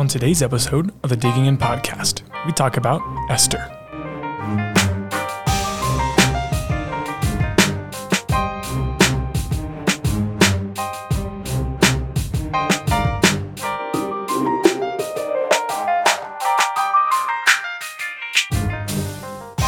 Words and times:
On 0.00 0.08
today's 0.08 0.40
episode 0.40 0.94
of 1.02 1.10
the 1.10 1.16
Digging 1.16 1.44
In 1.44 1.58
podcast, 1.58 2.22
we 2.46 2.52
talk 2.52 2.78
about 2.78 3.02
Esther. 3.28 3.58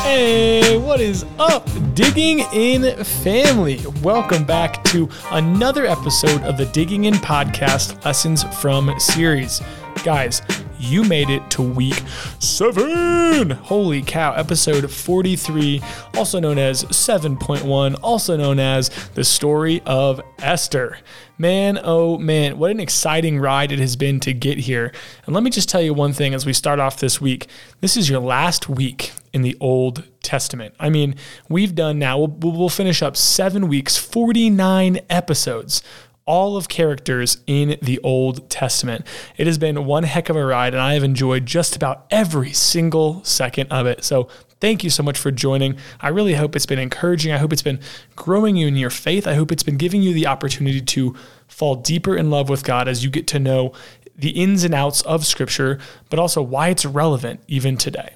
Hey, 0.02 0.78
what 0.78 1.02
is 1.02 1.26
up, 1.38 1.68
Digging 1.94 2.38
In 2.54 3.04
family? 3.04 3.82
Welcome 4.00 4.44
back 4.44 4.82
to 4.84 5.10
another 5.30 5.84
episode 5.84 6.40
of 6.44 6.56
the 6.56 6.64
Digging 6.64 7.04
In 7.04 7.14
podcast 7.16 8.02
Lessons 8.06 8.44
from 8.62 8.98
series. 8.98 9.60
Guys, 10.02 10.42
you 10.80 11.04
made 11.04 11.30
it 11.30 11.48
to 11.52 11.62
week 11.62 12.02
seven. 12.40 13.50
Holy 13.50 14.02
cow, 14.02 14.32
episode 14.32 14.90
43, 14.90 15.80
also 16.16 16.40
known 16.40 16.58
as 16.58 16.82
7.1, 16.86 18.00
also 18.02 18.36
known 18.36 18.58
as 18.58 18.88
the 19.14 19.22
story 19.22 19.80
of 19.86 20.20
Esther. 20.40 20.98
Man, 21.38 21.78
oh 21.84 22.18
man, 22.18 22.58
what 22.58 22.72
an 22.72 22.80
exciting 22.80 23.38
ride 23.38 23.70
it 23.70 23.78
has 23.78 23.94
been 23.94 24.18
to 24.20 24.32
get 24.32 24.58
here. 24.58 24.92
And 25.24 25.36
let 25.36 25.44
me 25.44 25.50
just 25.50 25.68
tell 25.68 25.82
you 25.82 25.94
one 25.94 26.12
thing 26.12 26.34
as 26.34 26.44
we 26.44 26.52
start 26.52 26.80
off 26.80 26.98
this 26.98 27.20
week. 27.20 27.46
This 27.80 27.96
is 27.96 28.10
your 28.10 28.20
last 28.20 28.68
week 28.68 29.12
in 29.32 29.42
the 29.42 29.56
Old 29.60 30.02
Testament. 30.24 30.74
I 30.80 30.90
mean, 30.90 31.14
we've 31.48 31.76
done 31.76 32.00
now, 32.00 32.18
we'll, 32.18 32.52
we'll 32.52 32.68
finish 32.68 33.02
up 33.02 33.16
seven 33.16 33.68
weeks, 33.68 33.96
49 33.96 34.98
episodes 35.08 35.80
all 36.24 36.56
of 36.56 36.68
characters 36.68 37.38
in 37.46 37.78
the 37.82 37.98
Old 38.00 38.48
Testament. 38.48 39.06
It 39.36 39.46
has 39.46 39.58
been 39.58 39.84
one 39.84 40.04
heck 40.04 40.28
of 40.28 40.36
a 40.36 40.44
ride, 40.44 40.74
and 40.74 40.82
I 40.82 40.94
have 40.94 41.02
enjoyed 41.02 41.46
just 41.46 41.74
about 41.76 42.06
every 42.10 42.52
single 42.52 43.22
second 43.24 43.70
of 43.72 43.86
it. 43.86 44.04
So, 44.04 44.28
thank 44.60 44.84
you 44.84 44.90
so 44.90 45.02
much 45.02 45.18
for 45.18 45.32
joining. 45.32 45.76
I 46.00 46.08
really 46.08 46.34
hope 46.34 46.54
it's 46.54 46.66
been 46.66 46.78
encouraging. 46.78 47.32
I 47.32 47.38
hope 47.38 47.52
it's 47.52 47.62
been 47.62 47.80
growing 48.14 48.54
you 48.56 48.68
in 48.68 48.76
your 48.76 48.90
faith. 48.90 49.26
I 49.26 49.34
hope 49.34 49.50
it's 49.50 49.64
been 49.64 49.76
giving 49.76 50.02
you 50.02 50.14
the 50.14 50.28
opportunity 50.28 50.80
to 50.80 51.16
fall 51.48 51.74
deeper 51.74 52.16
in 52.16 52.30
love 52.30 52.48
with 52.48 52.62
God 52.62 52.86
as 52.86 53.02
you 53.02 53.10
get 53.10 53.26
to 53.28 53.40
know 53.40 53.72
the 54.16 54.30
ins 54.30 54.62
and 54.62 54.72
outs 54.72 55.02
of 55.02 55.26
Scripture, 55.26 55.80
but 56.08 56.18
also 56.18 56.40
why 56.40 56.68
it's 56.68 56.84
relevant 56.84 57.40
even 57.48 57.76
today. 57.76 58.14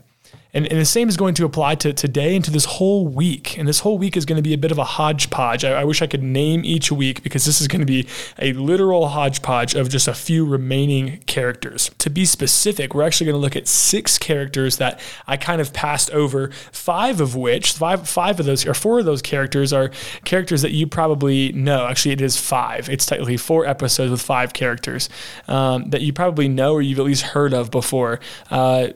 And, 0.57 0.67
and, 0.69 0.81
the 0.81 0.87
same 0.87 1.11
is 1.11 1.19
going 1.19 1.35
to 1.35 1.45
apply 1.45 1.75
to 1.75 1.93
today 1.93 2.35
and 2.35 2.43
to 2.47 2.51
this 2.51 2.65
whole 2.65 3.07
week. 3.07 3.59
And 3.59 3.69
this 3.69 3.81
whole 3.81 3.99
week 3.99 4.17
is 4.17 4.25
going 4.25 4.37
to 4.37 4.43
be 4.43 4.55
a 4.55 4.59
bit 4.59 4.73
of 4.73 4.79
a 4.79 4.85
hodgepodge. 4.85 5.67
I, 5.67 5.83
I, 5.83 5.85
wish 5.85 6.01
I 6.01 6.07
could 6.07 6.23
name 6.23 6.65
each 6.65 6.91
week 6.91 7.23
because 7.23 7.45
this 7.45 7.61
is 7.61 7.69
going 7.69 7.81
to 7.81 7.87
be 7.87 8.09
a 8.39 8.55
literal 8.55 9.09
hodgepodge 9.09 9.75
of 9.75 9.91
just 9.91 10.09
a 10.09 10.15
few 10.15 10.47
remaining 10.47 11.19
characters. 11.27 11.91
To 11.99 12.09
be 12.09 12.25
specific, 12.25 12.95
we're 12.95 13.03
actually 13.03 13.27
going 13.27 13.35
to 13.35 13.41
look 13.41 13.55
at 13.55 13.69
six 13.69 14.17
characters 14.17 14.79
that 14.79 14.99
I 15.27 15.37
kind 15.37 15.61
of 15.61 15.75
passed 15.75 16.09
over, 16.13 16.49
five 16.73 17.21
of 17.21 17.37
which, 17.37 17.73
five, 17.73 18.09
five 18.09 18.41
of 18.41 18.47
those, 18.47 18.65
or 18.65 18.73
four 18.73 19.01
of 19.01 19.05
those 19.05 19.21
characters 19.21 19.75
are 19.75 19.91
characters 20.25 20.63
that 20.63 20.73
you 20.73 20.87
probably 20.87 21.53
know. 21.53 21.87
Actually, 21.87 22.13
it 22.13 22.23
is 22.23 22.39
five. 22.39 22.89
It's 22.89 23.05
technically 23.05 23.37
four 23.37 23.67
episodes 23.67 24.11
with 24.11 24.23
five 24.23 24.55
characters 24.55 25.11
um, 25.49 25.91
that 25.91 26.01
you 26.01 26.15
probably 26.15 26.49
know 26.49 26.73
or 26.73 26.81
you've 26.81 26.99
at 26.99 27.05
least 27.05 27.25
heard 27.25 27.53
of 27.53 27.71
before. 27.71 28.21
Uh, 28.51 28.89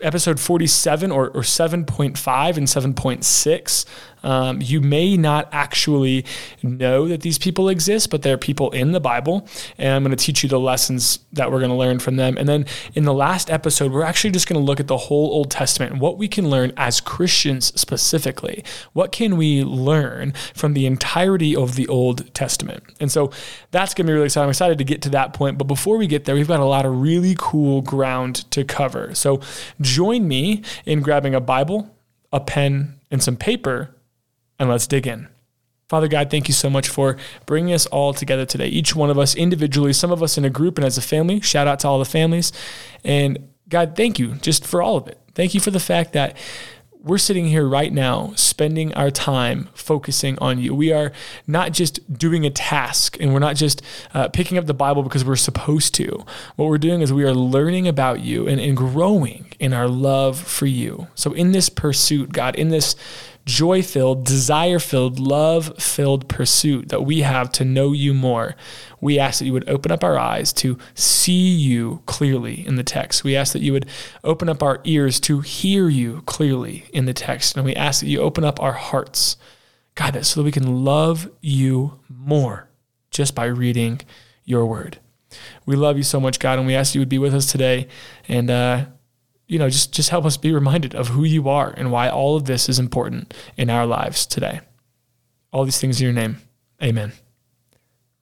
episode 0.00 0.40
47 0.40 1.10
or, 1.10 1.28
or 1.28 1.42
7.5 1.42 2.56
and 2.56 2.66
7.6 2.66 3.84
um, 4.22 4.60
you 4.60 4.80
may 4.80 5.16
not 5.16 5.48
actually 5.52 6.24
know 6.62 7.08
that 7.08 7.22
these 7.22 7.38
people 7.38 7.68
exist, 7.68 8.10
but 8.10 8.22
they're 8.22 8.38
people 8.38 8.70
in 8.70 8.92
the 8.92 9.00
Bible. 9.00 9.46
And 9.78 9.94
I'm 9.94 10.02
going 10.02 10.16
to 10.16 10.24
teach 10.24 10.42
you 10.42 10.48
the 10.48 10.60
lessons 10.60 11.20
that 11.32 11.50
we're 11.50 11.58
going 11.58 11.70
to 11.70 11.76
learn 11.76 11.98
from 11.98 12.16
them. 12.16 12.36
And 12.36 12.48
then 12.48 12.66
in 12.94 13.04
the 13.04 13.14
last 13.14 13.50
episode, 13.50 13.92
we're 13.92 14.04
actually 14.04 14.30
just 14.30 14.48
going 14.48 14.60
to 14.60 14.64
look 14.64 14.80
at 14.80 14.86
the 14.86 14.96
whole 14.96 15.30
Old 15.30 15.50
Testament 15.50 15.92
and 15.92 16.00
what 16.00 16.18
we 16.18 16.28
can 16.28 16.48
learn 16.48 16.72
as 16.76 17.00
Christians 17.00 17.78
specifically. 17.78 18.64
What 18.92 19.12
can 19.12 19.36
we 19.36 19.64
learn 19.64 20.32
from 20.54 20.74
the 20.74 20.86
entirety 20.86 21.56
of 21.56 21.76
the 21.76 21.88
Old 21.88 22.32
Testament? 22.34 22.84
And 23.00 23.10
so 23.10 23.30
that's 23.70 23.94
going 23.94 24.06
to 24.06 24.10
be 24.10 24.14
really 24.14 24.26
exciting. 24.26 24.44
I'm 24.44 24.50
excited 24.50 24.78
to 24.78 24.84
get 24.84 25.02
to 25.02 25.10
that 25.10 25.34
point. 25.34 25.58
But 25.58 25.64
before 25.64 25.96
we 25.96 26.06
get 26.06 26.24
there, 26.24 26.34
we've 26.34 26.48
got 26.48 26.60
a 26.60 26.64
lot 26.64 26.86
of 26.86 27.00
really 27.00 27.34
cool 27.38 27.82
ground 27.82 28.50
to 28.52 28.64
cover. 28.64 29.14
So 29.14 29.40
join 29.82 30.26
me 30.28 30.62
in 30.86 31.00
grabbing 31.02 31.34
a 31.34 31.40
Bible, 31.40 31.94
a 32.32 32.40
pen, 32.40 33.00
and 33.10 33.22
some 33.22 33.36
paper 33.36 33.94
and 34.58 34.70
let's 34.70 34.86
dig 34.86 35.06
in. 35.06 35.28
Father 35.88 36.08
God, 36.08 36.30
thank 36.30 36.48
you 36.48 36.54
so 36.54 36.70
much 36.70 36.88
for 36.88 37.18
bringing 37.44 37.74
us 37.74 37.84
all 37.86 38.14
together 38.14 38.46
today. 38.46 38.68
Each 38.68 38.96
one 38.96 39.10
of 39.10 39.18
us 39.18 39.34
individually, 39.34 39.92
some 39.92 40.10
of 40.10 40.22
us 40.22 40.38
in 40.38 40.44
a 40.44 40.50
group 40.50 40.78
and 40.78 40.86
as 40.86 40.96
a 40.96 41.02
family. 41.02 41.40
Shout 41.40 41.66
out 41.66 41.80
to 41.80 41.88
all 41.88 41.98
the 41.98 42.06
families. 42.06 42.50
And 43.04 43.50
God, 43.68 43.94
thank 43.94 44.18
you 44.18 44.36
just 44.36 44.66
for 44.66 44.80
all 44.80 44.96
of 44.96 45.06
it. 45.08 45.18
Thank 45.34 45.52
you 45.52 45.60
for 45.60 45.70
the 45.70 45.80
fact 45.80 46.14
that 46.14 46.36
we're 47.04 47.18
sitting 47.18 47.46
here 47.46 47.66
right 47.66 47.92
now 47.92 48.32
spending 48.36 48.94
our 48.94 49.10
time 49.10 49.68
focusing 49.74 50.38
on 50.38 50.58
you. 50.58 50.74
We 50.74 50.92
are 50.92 51.12
not 51.46 51.72
just 51.72 52.16
doing 52.16 52.46
a 52.46 52.50
task 52.50 53.16
and 53.20 53.32
we're 53.32 53.40
not 53.40 53.56
just 53.56 53.82
uh, 54.14 54.28
picking 54.28 54.56
up 54.56 54.66
the 54.66 54.74
Bible 54.74 55.02
because 55.02 55.24
we're 55.24 55.36
supposed 55.36 55.94
to. 55.96 56.24
What 56.56 56.68
we're 56.68 56.78
doing 56.78 57.00
is 57.00 57.12
we 57.12 57.24
are 57.24 57.34
learning 57.34 57.88
about 57.88 58.20
you 58.20 58.46
and, 58.46 58.60
and 58.60 58.76
growing 58.76 59.46
in 59.58 59.72
our 59.72 59.88
love 59.88 60.38
for 60.38 60.66
you. 60.66 61.08
So, 61.14 61.32
in 61.32 61.52
this 61.52 61.68
pursuit, 61.68 62.32
God, 62.32 62.54
in 62.56 62.68
this 62.68 62.94
joy 63.44 63.82
filled, 63.82 64.24
desire 64.24 64.78
filled, 64.78 65.18
love 65.18 65.76
filled 65.78 66.28
pursuit 66.28 66.88
that 66.88 67.02
we 67.02 67.22
have 67.22 67.50
to 67.52 67.64
know 67.64 67.92
you 67.92 68.14
more, 68.14 68.54
we 69.00 69.18
ask 69.18 69.38
that 69.38 69.46
you 69.46 69.52
would 69.52 69.68
open 69.68 69.90
up 69.90 70.04
our 70.04 70.18
eyes 70.18 70.52
to 70.54 70.78
see 70.94 71.48
you 71.48 72.02
clearly 72.06 72.66
in 72.66 72.76
the 72.76 72.84
text. 72.84 73.24
We 73.24 73.36
ask 73.36 73.52
that 73.52 73.62
you 73.62 73.72
would 73.72 73.86
open 74.22 74.48
up 74.48 74.62
our 74.62 74.80
ears 74.84 75.18
to 75.20 75.40
hear 75.40 75.88
you 75.88 76.22
clearly 76.22 76.84
in 76.92 77.06
the 77.06 77.14
text. 77.14 77.56
And 77.56 77.64
we 77.64 77.74
ask 77.74 78.00
that 78.00 78.08
you 78.08 78.20
open 78.20 78.44
up 78.44 78.60
our 78.60 78.72
hearts, 78.72 79.36
God, 79.94 80.24
so 80.24 80.40
that 80.40 80.44
we 80.44 80.52
can 80.52 80.84
love 80.84 81.28
you 81.40 82.00
more 82.08 82.68
just 83.10 83.34
by 83.34 83.46
reading 83.46 84.00
your 84.44 84.66
word. 84.66 84.98
We 85.66 85.76
love 85.76 85.96
you 85.96 86.02
so 86.02 86.20
much, 86.20 86.38
God, 86.38 86.58
and 86.58 86.66
we 86.66 86.74
ask 86.74 86.94
you 86.94 87.00
would 87.00 87.08
be 87.08 87.18
with 87.18 87.34
us 87.34 87.50
today. 87.50 87.88
And, 88.28 88.50
uh, 88.50 88.86
you 89.46 89.58
know, 89.58 89.68
just 89.68 89.92
just 89.92 90.10
help 90.10 90.24
us 90.24 90.36
be 90.36 90.52
reminded 90.52 90.94
of 90.94 91.08
who 91.08 91.24
you 91.24 91.48
are 91.48 91.70
and 91.76 91.92
why 91.92 92.08
all 92.08 92.36
of 92.36 92.44
this 92.46 92.68
is 92.68 92.78
important 92.78 93.34
in 93.56 93.70
our 93.70 93.86
lives 93.86 94.26
today. 94.26 94.60
All 95.52 95.64
these 95.64 95.78
things 95.78 96.00
in 96.00 96.04
your 96.04 96.14
name. 96.14 96.38
Amen. 96.82 97.12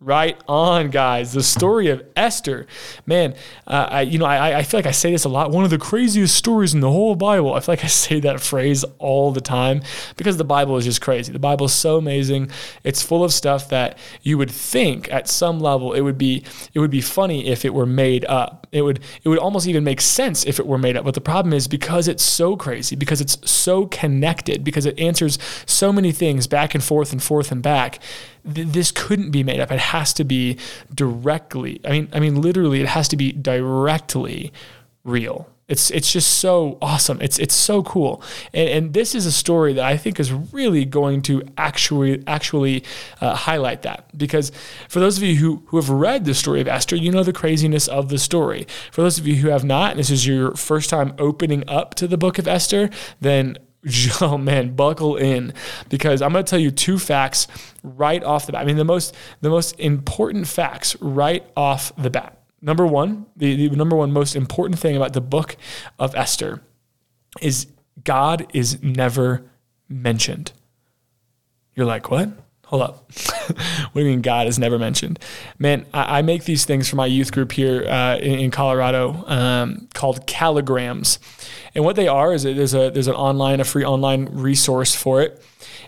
Right 0.02 0.40
on, 0.48 0.88
guys. 0.88 1.34
The 1.34 1.42
story 1.42 1.88
of 1.88 2.02
Esther. 2.16 2.66
Man, 3.04 3.34
uh, 3.66 3.86
I, 3.90 4.00
you 4.00 4.18
know, 4.18 4.24
I, 4.24 4.60
I 4.60 4.62
feel 4.62 4.78
like 4.78 4.86
I 4.86 4.92
say 4.92 5.10
this 5.10 5.26
a 5.26 5.28
lot. 5.28 5.50
One 5.50 5.62
of 5.62 5.68
the 5.68 5.76
craziest 5.76 6.34
stories 6.34 6.72
in 6.72 6.80
the 6.80 6.90
whole 6.90 7.14
Bible. 7.14 7.52
I 7.52 7.60
feel 7.60 7.74
like 7.74 7.84
I 7.84 7.88
say 7.88 8.18
that 8.20 8.40
phrase 8.40 8.82
all 8.96 9.30
the 9.30 9.42
time 9.42 9.82
because 10.16 10.38
the 10.38 10.44
Bible 10.44 10.78
is 10.78 10.86
just 10.86 11.02
crazy. 11.02 11.34
The 11.34 11.38
Bible 11.38 11.66
is 11.66 11.74
so 11.74 11.98
amazing. 11.98 12.50
It's 12.82 13.02
full 13.02 13.22
of 13.22 13.30
stuff 13.30 13.68
that 13.68 13.98
you 14.22 14.38
would 14.38 14.50
think 14.50 15.12
at 15.12 15.28
some 15.28 15.60
level 15.60 15.92
it 15.92 16.00
would 16.00 16.16
be 16.16 16.44
it 16.72 16.78
would 16.78 16.90
be 16.90 17.02
funny 17.02 17.48
if 17.48 17.66
it 17.66 17.74
were 17.74 17.84
made 17.84 18.24
up. 18.24 18.68
It 18.72 18.80
would 18.80 19.00
it 19.22 19.28
would 19.28 19.38
almost 19.38 19.66
even 19.66 19.84
make 19.84 20.00
sense 20.00 20.46
if 20.46 20.58
it 20.58 20.66
were 20.66 20.78
made 20.78 20.96
up. 20.96 21.04
But 21.04 21.12
the 21.12 21.20
problem 21.20 21.52
is 21.52 21.68
because 21.68 22.08
it's 22.08 22.24
so 22.24 22.56
crazy, 22.56 22.96
because 22.96 23.20
it's 23.20 23.36
so 23.44 23.84
connected, 23.84 24.64
because 24.64 24.86
it 24.86 24.98
answers 24.98 25.38
so 25.66 25.92
many 25.92 26.10
things 26.10 26.46
back 26.46 26.74
and 26.74 26.82
forth 26.82 27.12
and 27.12 27.22
forth 27.22 27.52
and 27.52 27.60
back 27.60 27.98
th- 28.54 28.68
this 28.68 28.90
couldn't 28.90 29.30
be 29.30 29.42
made 29.42 29.60
up. 29.60 29.70
It 29.70 29.78
has 29.90 30.12
to 30.14 30.24
be 30.24 30.56
directly. 30.94 31.80
I 31.84 31.90
mean, 31.90 32.08
I 32.12 32.20
mean, 32.20 32.40
literally, 32.40 32.80
it 32.80 32.88
has 32.88 33.08
to 33.08 33.16
be 33.16 33.32
directly 33.32 34.52
real. 35.04 35.48
It's 35.70 35.88
it's 35.92 36.12
just 36.12 36.38
so 36.38 36.78
awesome. 36.82 37.20
It's 37.20 37.38
it's 37.38 37.54
so 37.54 37.84
cool. 37.84 38.22
And, 38.52 38.68
and 38.68 38.92
this 38.92 39.14
is 39.14 39.24
a 39.24 39.30
story 39.30 39.72
that 39.74 39.84
I 39.84 39.96
think 39.96 40.18
is 40.18 40.32
really 40.32 40.84
going 40.84 41.22
to 41.22 41.42
actually 41.56 42.24
actually 42.26 42.82
uh, 43.20 43.36
highlight 43.36 43.82
that 43.82 44.18
because 44.18 44.50
for 44.88 44.98
those 44.98 45.16
of 45.16 45.22
you 45.22 45.36
who 45.36 45.62
who 45.66 45.76
have 45.76 45.88
read 45.88 46.24
the 46.24 46.34
story 46.34 46.60
of 46.60 46.66
Esther, 46.66 46.96
you 46.96 47.12
know 47.12 47.22
the 47.22 47.32
craziness 47.32 47.86
of 47.86 48.08
the 48.08 48.18
story. 48.18 48.66
For 48.90 49.02
those 49.02 49.18
of 49.18 49.28
you 49.28 49.36
who 49.36 49.48
have 49.50 49.62
not, 49.62 49.92
and 49.92 50.00
this 50.00 50.10
is 50.10 50.26
your 50.26 50.56
first 50.56 50.90
time 50.90 51.14
opening 51.18 51.62
up 51.68 51.94
to 51.96 52.08
the 52.08 52.18
book 52.18 52.40
of 52.40 52.48
Esther, 52.48 52.90
then 53.20 53.56
oh 54.20 54.36
man, 54.36 54.74
buckle 54.74 55.16
in 55.16 55.54
because 55.88 56.22
I'm 56.22 56.32
going 56.32 56.44
to 56.44 56.50
tell 56.50 56.58
you 56.58 56.70
two 56.70 56.98
facts 56.98 57.46
right 57.82 58.22
off 58.22 58.46
the 58.46 58.52
bat. 58.52 58.62
I 58.62 58.64
mean, 58.64 58.76
the 58.76 58.84
most 58.84 59.14
the 59.40 59.50
most 59.50 59.78
important 59.80 60.46
facts 60.46 60.96
right 61.00 61.46
off 61.56 61.94
the 61.96 62.10
bat. 62.10 62.36
Number 62.62 62.86
one, 62.86 63.26
the, 63.36 63.68
the 63.68 63.76
number 63.76 63.96
one 63.96 64.12
most 64.12 64.36
important 64.36 64.78
thing 64.78 64.96
about 64.96 65.14
the 65.14 65.20
book 65.22 65.56
of 65.98 66.14
Esther 66.14 66.60
is 67.40 67.68
God 68.04 68.46
is 68.52 68.82
never 68.82 69.44
mentioned. 69.88 70.52
You're 71.74 71.86
like, 71.86 72.10
what? 72.10 72.28
Hold 72.70 72.82
up. 72.82 73.10
what 73.48 73.94
do 73.94 74.00
you 74.00 74.06
mean 74.06 74.22
God 74.22 74.46
is 74.46 74.56
never 74.56 74.78
mentioned? 74.78 75.18
Man, 75.58 75.84
I, 75.92 76.18
I 76.18 76.22
make 76.22 76.44
these 76.44 76.64
things 76.64 76.88
for 76.88 76.94
my 76.94 77.06
youth 77.06 77.32
group 77.32 77.50
here 77.50 77.84
uh, 77.84 78.16
in, 78.18 78.38
in, 78.38 78.50
Colorado 78.52 79.24
um, 79.26 79.88
called 79.92 80.24
calligrams. 80.28 81.18
And 81.74 81.84
what 81.84 81.96
they 81.96 82.06
are 82.06 82.32
is 82.32 82.44
there's 82.44 82.74
a 82.74 82.90
there's 82.90 83.08
an 83.08 83.14
online, 83.14 83.58
a 83.58 83.64
free 83.64 83.84
online 83.84 84.26
resource 84.26 84.94
for 84.94 85.20
it. 85.20 85.42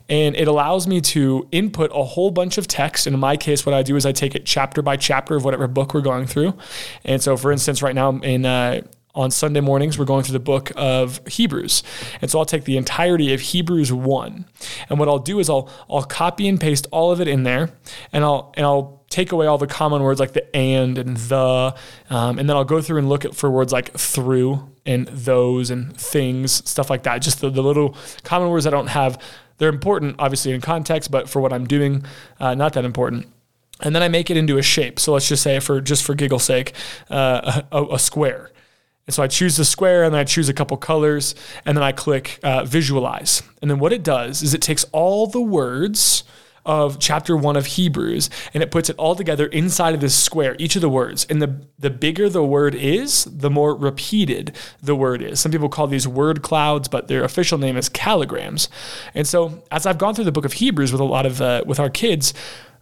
and 0.09 0.35
it 0.35 0.49
allows 0.49 0.89
me 0.89 1.01
to 1.01 1.47
input 1.53 1.93
a 1.95 2.03
whole 2.03 2.33
bunch 2.33 2.59
of 2.59 2.67
text. 2.67 3.07
And 3.07 3.15
in 3.15 3.21
my 3.21 3.37
case, 3.37 3.65
what 3.65 3.77
I 3.77 3.85
do 3.85 3.95
is 3.95 4.05
I 4.05 4.11
take 4.11 4.35
it 4.35 4.45
chapter 4.45 4.83
by 4.83 4.97
chapter 4.97 5.37
of 5.37 5.45
whatever 5.45 5.69
book 5.69 5.95
we're 5.95 6.01
going 6.01 6.27
through. 6.27 6.55
And 7.05 7.23
so, 7.23 7.37
for 7.37 7.53
instance, 7.53 7.81
right 7.81 7.95
now 7.95 8.11
in 8.11 8.45
uh, 8.45 8.83
on 9.15 9.31
Sunday 9.31 9.61
mornings, 9.61 9.99
we're 9.99 10.05
going 10.05 10.23
through 10.25 10.33
the 10.33 10.41
book 10.41 10.73
of 10.77 11.21
Hebrews. 11.27 11.83
And 12.21 12.31
so 12.31 12.39
I'll 12.39 12.45
take 12.45 12.65
the 12.65 12.77
entirety 12.77 13.35
of 13.35 13.41
Hebrews 13.41 13.93
1. 13.93 14.45
And 14.89 14.99
what 14.99 15.09
I'll 15.09 15.19
do 15.19 15.39
is 15.39 15.51
I'll 15.51 15.69
I'll 15.91 16.05
copy 16.05 16.49
and 16.49 16.61
paste 16.61 16.87
all 16.91 17.13
of 17.13 17.21
it 17.21 17.29
in 17.29 17.43
there 17.43 17.71
and 18.13 18.25
I'll 18.25 18.53
and 18.57 18.65
I'll 18.65 19.05
take 19.11 19.31
away 19.31 19.47
all 19.47 19.59
the 19.59 19.67
common 19.67 20.03
words 20.03 20.19
like 20.19 20.33
the 20.33 20.57
and 20.57 20.97
and 20.97 21.17
the 21.17 21.75
um, 22.11 22.39
and 22.39 22.49
then 22.49 22.57
I'll 22.57 22.65
go 22.65 22.81
through 22.81 22.99
and 22.99 23.09
look 23.09 23.25
at 23.25 23.35
for 23.35 23.51
words 23.51 23.73
like 23.73 23.93
through 23.93 24.71
and 24.87 25.07
those 25.09 25.71
and 25.71 25.97
things, 25.97 26.69
stuff 26.69 26.89
like 26.89 27.03
that. 27.05 27.19
Just 27.19 27.41
the, 27.41 27.51
the 27.51 27.63
little 27.63 27.97
common 28.25 28.49
words 28.49 28.67
I 28.67 28.71
don't 28.71 28.89
have. 28.89 29.21
They're 29.59 29.69
important, 29.69 30.17
obviously, 30.19 30.53
in 30.53 30.61
context, 30.61 31.11
but 31.11 31.29
for 31.29 31.41
what 31.41 31.53
I'm 31.53 31.67
doing, 31.67 32.05
uh, 32.41 32.55
not 32.55 32.73
that 32.73 32.85
important 32.85 33.29
and 33.83 33.95
then 33.95 34.03
I 34.03 34.09
make 34.09 34.31
it 34.31 34.37
into 34.37 34.59
a 34.59 34.63
shape. 34.63 35.01
So 35.01 35.13
let's 35.13 35.29
just 35.29 35.43
say, 35.43 35.59
for 35.59 35.81
just 35.81 36.05
for 36.05 36.15
giggle's 36.15 36.45
sake, 36.45 36.73
uh, 37.11 37.63
a, 37.73 37.85
a, 37.95 37.99
square. 37.99 38.51
And 39.07 39.15
so 39.15 39.23
I 39.23 39.27
choose 39.27 39.57
the 39.57 39.65
square 39.65 40.05
and 40.05 40.15
then 40.15 40.21
I 40.21 40.25
choose 40.25 40.49
a 40.49 40.55
couple 40.55 40.77
colors 40.77 41.35
and 41.65 41.77
then 41.77 41.83
I 41.83 41.93
click 41.93 42.39
uh, 42.43 42.65
visualize. 42.65 43.43
And 43.61 43.71
then 43.71 43.79
what 43.79 43.93
it 43.93 44.03
does 44.03 44.43
is 44.43 44.55
it 44.55 44.63
takes 44.63 44.85
all 44.93 45.27
the 45.27 45.41
words 45.41 46.25
of 46.65 46.99
chapter 47.01 47.37
one 47.37 47.57
of 47.57 47.67
Hebrews 47.67 48.31
and 48.55 48.63
it 48.63 48.71
puts 48.71 48.89
it 48.89 48.97
all 48.97 49.17
together 49.17 49.47
inside 49.47 49.95
of 49.95 50.01
this 50.01 50.15
square, 50.15 50.55
each 50.59 50.77
of 50.77 50.83
the 50.83 50.89
words. 50.89 51.27
And 51.29 51.43
the, 51.43 51.67
the 51.79 51.91
bigger 51.91 52.29
the 52.29 52.45
word 52.45 52.75
is, 52.75 53.25
the 53.25 53.51
more 53.51 53.75
repeated 53.75 54.57
the 54.81 54.95
word 54.95 55.23
is. 55.23 55.41
Some 55.41 55.51
people 55.51 55.69
call 55.69 55.89
these 55.89 56.07
word 56.07 56.43
clouds, 56.43 56.89
but 56.89 57.09
their 57.09 57.25
official 57.25 57.59
name 57.59 57.77
is 57.77 57.89
calligrams. 57.89 58.69
And 59.15 59.27
so 59.27 59.65
as 59.71 59.87
I've 59.87 59.99
gone 59.99 60.15
through 60.15 60.25
the 60.25 60.33
book 60.33 60.45
of 60.45 60.55
Hebrews 60.55 60.93
with 60.93 61.01
a 61.01 61.05
lot 61.05 61.27
of, 61.27 61.41
uh, 61.41 61.65
with 61.67 61.81
our 61.81 61.91
kids, 61.91 62.33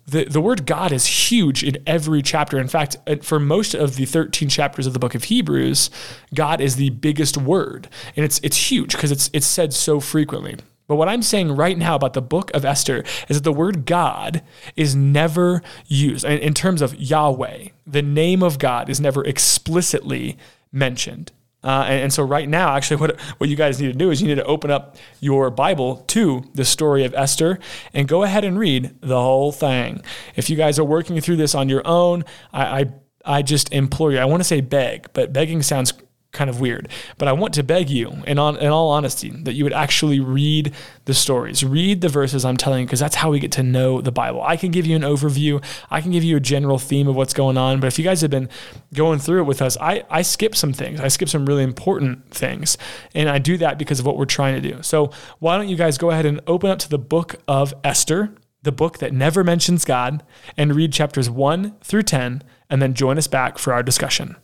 the, 0.07 0.25
the 0.25 0.41
word 0.41 0.67
God 0.67 0.93
is 0.93 1.07
huge 1.07 1.63
in 1.63 1.79
every 1.87 2.23
chapter. 2.23 2.59
In 2.59 2.69
fact, 2.69 2.97
uh, 3.07 3.17
for 3.23 3.39
most 3.39 3.75
of 3.75 3.97
the 3.97 4.07
13 4.07 4.49
chapters 4.49 4.87
of 4.87 4.93
the 4.93 4.99
book 4.99 5.15
of 5.15 5.25
Hebrews, 5.25 5.91
God 6.35 6.61
is 6.61 6.77
the 6.77 6.91
biggest 6.91 7.37
word. 7.37 7.89
And 8.17 8.25
it's 8.25 8.41
it's 8.43 8.71
huge 8.71 8.93
because 8.93 9.13
it's 9.13 9.31
it's 9.33 9.47
said 9.47 9.73
so 9.73 10.01
frequently. 10.01 10.57
But 10.91 10.97
what 10.97 11.09
I'm 11.09 11.23
saying 11.23 11.53
right 11.55 11.79
now 11.79 11.95
about 11.95 12.15
the 12.15 12.23
book 12.23 12.51
of 12.53 12.65
Esther 12.65 13.05
is 13.29 13.37
that 13.37 13.45
the 13.45 13.53
word 13.53 13.87
God 13.87 14.43
is 14.75 14.97
never 14.97 15.63
used 15.87 16.25
in 16.25 16.53
terms 16.53 16.83
of 16.83 16.97
Yahweh. 16.97 17.69
The 17.87 18.03
name 18.03 18.43
of 18.43 18.59
God 18.59 18.91
is 18.91 19.01
never 19.01 19.25
explicitly 19.25 20.37
mentioned. 20.73 21.31
Uh, 21.63 21.85
and, 21.87 22.05
and, 22.05 22.13
so 22.13 22.23
right 22.23 22.49
now, 22.49 22.75
actually, 22.75 22.97
what, 23.01 23.21
what 23.39 23.51
you 23.51 23.57
guys 23.57 23.81
need 23.81 23.89
to 23.89 23.99
do 23.99 24.11
is 24.11 24.23
you 24.23 24.29
need 24.29 24.37
to 24.37 24.45
open 24.45 24.71
up 24.71 24.97
your 25.21 25.51
Bible 25.51 25.97
to 26.09 26.43
the 26.55 26.65
story 26.65 27.05
of 27.05 27.15
Esther 27.15 27.59
and 27.93 28.09
go 28.09 28.23
ahead 28.23 28.45
and 28.45 28.59
read 28.59 28.95
the 29.01 29.21
whole 29.21 29.53
thing. 29.53 30.03
If 30.37 30.49
you 30.49 30.57
guys 30.57 30.79
are 30.79 30.85
working 30.85 31.21
through 31.21 31.37
this 31.37 31.55
on 31.55 31.69
your 31.69 31.83
own, 31.87 32.25
I, 32.53 32.81
I, 32.81 32.93
I 33.25 33.43
just 33.43 33.73
implore 33.73 34.13
you. 34.13 34.19
I 34.19 34.25
want 34.25 34.41
to 34.41 34.45
say 34.45 34.61
beg, 34.61 35.13
but 35.13 35.33
begging 35.33 35.63
sounds 35.63 35.93
kind 36.33 36.49
of 36.49 36.61
weird. 36.61 36.89
But 37.19 37.29
I 37.29 37.33
want 37.33 37.55
to 37.55 37.63
beg 37.63 37.91
you, 37.91 38.23
in, 38.27 38.39
on, 38.39 38.57
in 38.59 38.69
all 38.69 38.91
honesty, 38.91 39.31
that 39.31 39.55
you 39.55 39.65
would 39.65 39.73
actually 39.73 40.21
read 40.21 40.73
the 41.07 41.15
stories, 41.15 41.65
read 41.65 42.01
the 42.01 42.09
verses 42.09 42.45
I'm 42.45 42.57
telling 42.57 42.81
you, 42.81 42.87
because 42.87 43.01
that's 43.01 43.17
how 43.17 43.31
we 43.31 43.41
get 43.41 43.53
to 43.53 43.63
know 43.63 44.01
the 44.01 44.13
Bible. 44.13 44.43
I 44.43 44.57
can 44.57 44.71
give 44.71 44.87
you 44.87 44.95
an 44.95 45.03
overview, 45.03 45.63
I 45.91 46.01
can 46.01 46.13
give 46.13 46.23
you 46.23 46.37
a 46.37 46.41
general 46.41 46.79
theme 46.79 47.09
of 47.09 47.17
what's 47.17 47.35
going 47.35 47.57
on. 47.57 47.81
But 47.81 47.89
if 47.89 47.99
you 47.99 48.05
guys 48.05 48.21
have 48.21 48.31
been 48.31 48.49
going 48.95 49.19
through 49.19 49.41
it 49.41 49.47
with 49.47 49.61
us, 49.61 49.77
I, 49.81 50.05
I 50.09 50.23
skip 50.23 50.55
some 50.55 50.73
things. 50.73 51.01
I 51.01 51.09
skip 51.09 51.29
some 51.29 51.47
really 51.47 51.65
important 51.65 52.31
things. 52.31 52.79
And 53.15 53.29
I 53.29 53.39
do 53.39 53.57
that 53.59 53.79
because 53.79 53.99
of 53.99 54.07
what 54.07 54.17
we're 54.17 54.25
trying 54.25 54.61
to 54.61 54.69
do. 54.73 54.83
So 54.83 55.11
why 55.39 55.57
don't 55.57 55.69
you 55.69 55.77
guys 55.77 55.99
go 55.99 56.11
ahead 56.11 56.27
and 56.27 56.41
open 56.47 56.71
up 56.71 56.79
to 56.81 56.89
the 56.89 56.99
book 56.99 57.37
of 57.49 57.75
Esther, 57.83 58.35
the 58.63 58.73
book 58.73 58.99
that 58.99 59.13
never 59.13 59.43
mentions 59.43 59.85
God, 59.85 60.23
and 60.57 60.75
read 60.75 60.93
chapters 60.93 61.29
1 61.29 61.77
through 61.83 62.03
10, 62.03 62.43
and 62.69 62.81
then 62.81 62.95
join 62.95 63.19
us 63.19 63.27
back 63.27 63.59
for 63.59 63.73
our 63.73 63.83
discussion. 63.83 64.37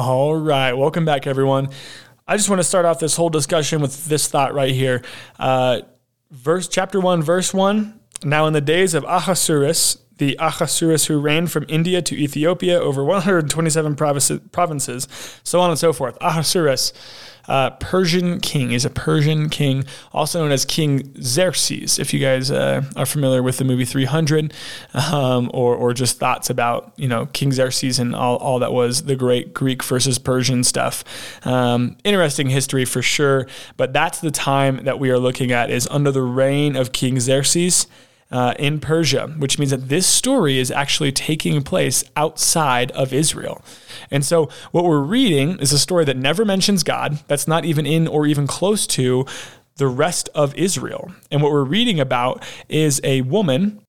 All 0.00 0.34
right. 0.34 0.72
Welcome 0.72 1.04
back, 1.04 1.26
everyone. 1.26 1.68
I 2.26 2.38
just 2.38 2.48
want 2.48 2.58
to 2.58 2.64
start 2.64 2.86
off 2.86 3.00
this 3.00 3.16
whole 3.16 3.28
discussion 3.28 3.82
with 3.82 4.06
this 4.06 4.28
thought 4.28 4.54
right 4.54 4.72
here. 4.72 5.02
Uh, 5.38 5.82
verse 6.30 6.68
chapter 6.68 6.98
1, 6.98 7.22
verse 7.22 7.52
1. 7.52 8.00
Now, 8.24 8.46
in 8.46 8.54
the 8.54 8.62
days 8.62 8.94
of 8.94 9.04
Ahasuerus, 9.04 9.98
the 10.16 10.38
Ahasuerus 10.40 11.04
who 11.04 11.20
reigned 11.20 11.52
from 11.52 11.66
India 11.68 12.00
to 12.00 12.16
Ethiopia 12.16 12.80
over 12.80 13.04
127 13.04 13.94
provinces, 13.94 15.06
so 15.44 15.60
on 15.60 15.68
and 15.68 15.78
so 15.78 15.92
forth. 15.92 16.16
Ahasuerus 16.22 16.94
uh, 17.48 17.70
Persian 17.70 18.40
king. 18.40 18.72
is 18.72 18.84
a 18.84 18.90
Persian 18.90 19.48
king, 19.48 19.84
also 20.12 20.40
known 20.40 20.52
as 20.52 20.64
King 20.64 21.12
Xerxes. 21.22 21.98
If 21.98 22.12
you 22.12 22.20
guys 22.20 22.50
uh, 22.50 22.82
are 22.96 23.06
familiar 23.06 23.42
with 23.42 23.58
the 23.58 23.64
movie 23.64 23.84
300, 23.84 24.52
um, 24.94 25.50
or 25.54 25.74
or 25.74 25.94
just 25.94 26.18
thoughts 26.18 26.50
about 26.50 26.92
you 26.96 27.08
know 27.08 27.26
King 27.26 27.52
Xerxes 27.52 27.98
and 27.98 28.14
all, 28.14 28.36
all 28.36 28.58
that 28.58 28.72
was 28.72 29.02
the 29.02 29.16
great 29.16 29.54
Greek 29.54 29.82
versus 29.82 30.18
Persian 30.18 30.64
stuff. 30.64 31.04
Um, 31.46 31.96
interesting 32.04 32.50
history 32.50 32.84
for 32.84 33.02
sure. 33.02 33.46
But 33.76 33.92
that's 33.92 34.20
the 34.20 34.30
time 34.30 34.84
that 34.84 34.98
we 34.98 35.10
are 35.10 35.18
looking 35.18 35.52
at 35.52 35.70
is 35.70 35.88
under 35.90 36.10
the 36.10 36.22
reign 36.22 36.76
of 36.76 36.92
King 36.92 37.20
Xerxes 37.20 37.86
uh, 38.30 38.54
in 38.58 38.80
Persia, 38.80 39.28
which 39.38 39.58
means 39.58 39.70
that 39.70 39.88
this 39.88 40.06
story 40.06 40.58
is 40.58 40.70
actually 40.70 41.12
taking 41.12 41.62
place 41.62 42.04
outside 42.16 42.90
of 42.92 43.12
Israel. 43.12 43.62
And 44.10 44.24
so, 44.24 44.48
what 44.70 44.84
we're 44.84 45.00
reading 45.00 45.58
is 45.58 45.72
a 45.72 45.78
story 45.78 46.04
that 46.04 46.16
never 46.16 46.44
mentions 46.44 46.82
God, 46.82 47.22
that's 47.26 47.48
not 47.48 47.64
even 47.64 47.86
in 47.86 48.06
or 48.06 48.26
even 48.26 48.46
close 48.46 48.86
to 48.88 49.26
the 49.76 49.88
rest 49.88 50.28
of 50.34 50.54
Israel. 50.54 51.10
And 51.30 51.42
what 51.42 51.52
we're 51.52 51.64
reading 51.64 52.00
about 52.00 52.44
is 52.68 53.00
a 53.02 53.22
woman 53.22 53.82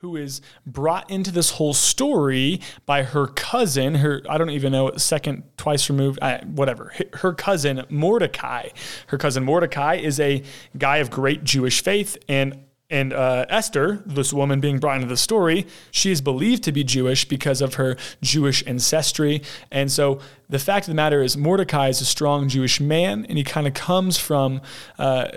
who 0.00 0.14
is 0.14 0.40
brought 0.64 1.10
into 1.10 1.32
this 1.32 1.50
whole 1.52 1.74
story 1.74 2.60
by 2.86 3.02
her 3.02 3.26
cousin, 3.26 3.96
her 3.96 4.22
I 4.28 4.38
don't 4.38 4.50
even 4.50 4.70
know 4.70 4.92
second 4.96 5.42
twice 5.56 5.90
removed, 5.90 6.20
uh, 6.22 6.38
whatever. 6.44 6.92
Her 7.14 7.32
cousin 7.32 7.84
Mordecai. 7.88 8.68
Her 9.08 9.18
cousin 9.18 9.42
Mordecai 9.42 9.96
is 9.96 10.20
a 10.20 10.44
guy 10.76 10.98
of 10.98 11.10
great 11.10 11.42
Jewish 11.42 11.82
faith 11.82 12.16
and 12.28 12.62
and 12.90 13.12
uh, 13.12 13.44
Esther, 13.50 14.02
this 14.06 14.32
woman 14.32 14.60
being 14.60 14.78
brought 14.78 14.96
into 14.96 15.08
the 15.08 15.16
story, 15.16 15.66
she 15.90 16.10
is 16.10 16.22
believed 16.22 16.62
to 16.64 16.72
be 16.72 16.84
Jewish 16.84 17.26
because 17.26 17.60
of 17.60 17.74
her 17.74 17.96
Jewish 18.22 18.64
ancestry. 18.66 19.42
And 19.70 19.92
so 19.92 20.20
the 20.48 20.58
fact 20.58 20.86
of 20.86 20.92
the 20.92 20.96
matter 20.96 21.22
is, 21.22 21.36
Mordecai 21.36 21.88
is 21.88 22.00
a 22.00 22.06
strong 22.06 22.48
Jewish 22.48 22.80
man, 22.80 23.26
and 23.28 23.36
he 23.36 23.44
kind 23.44 23.66
of 23.66 23.74
comes 23.74 24.18
from. 24.18 24.62
Uh, 24.98 25.28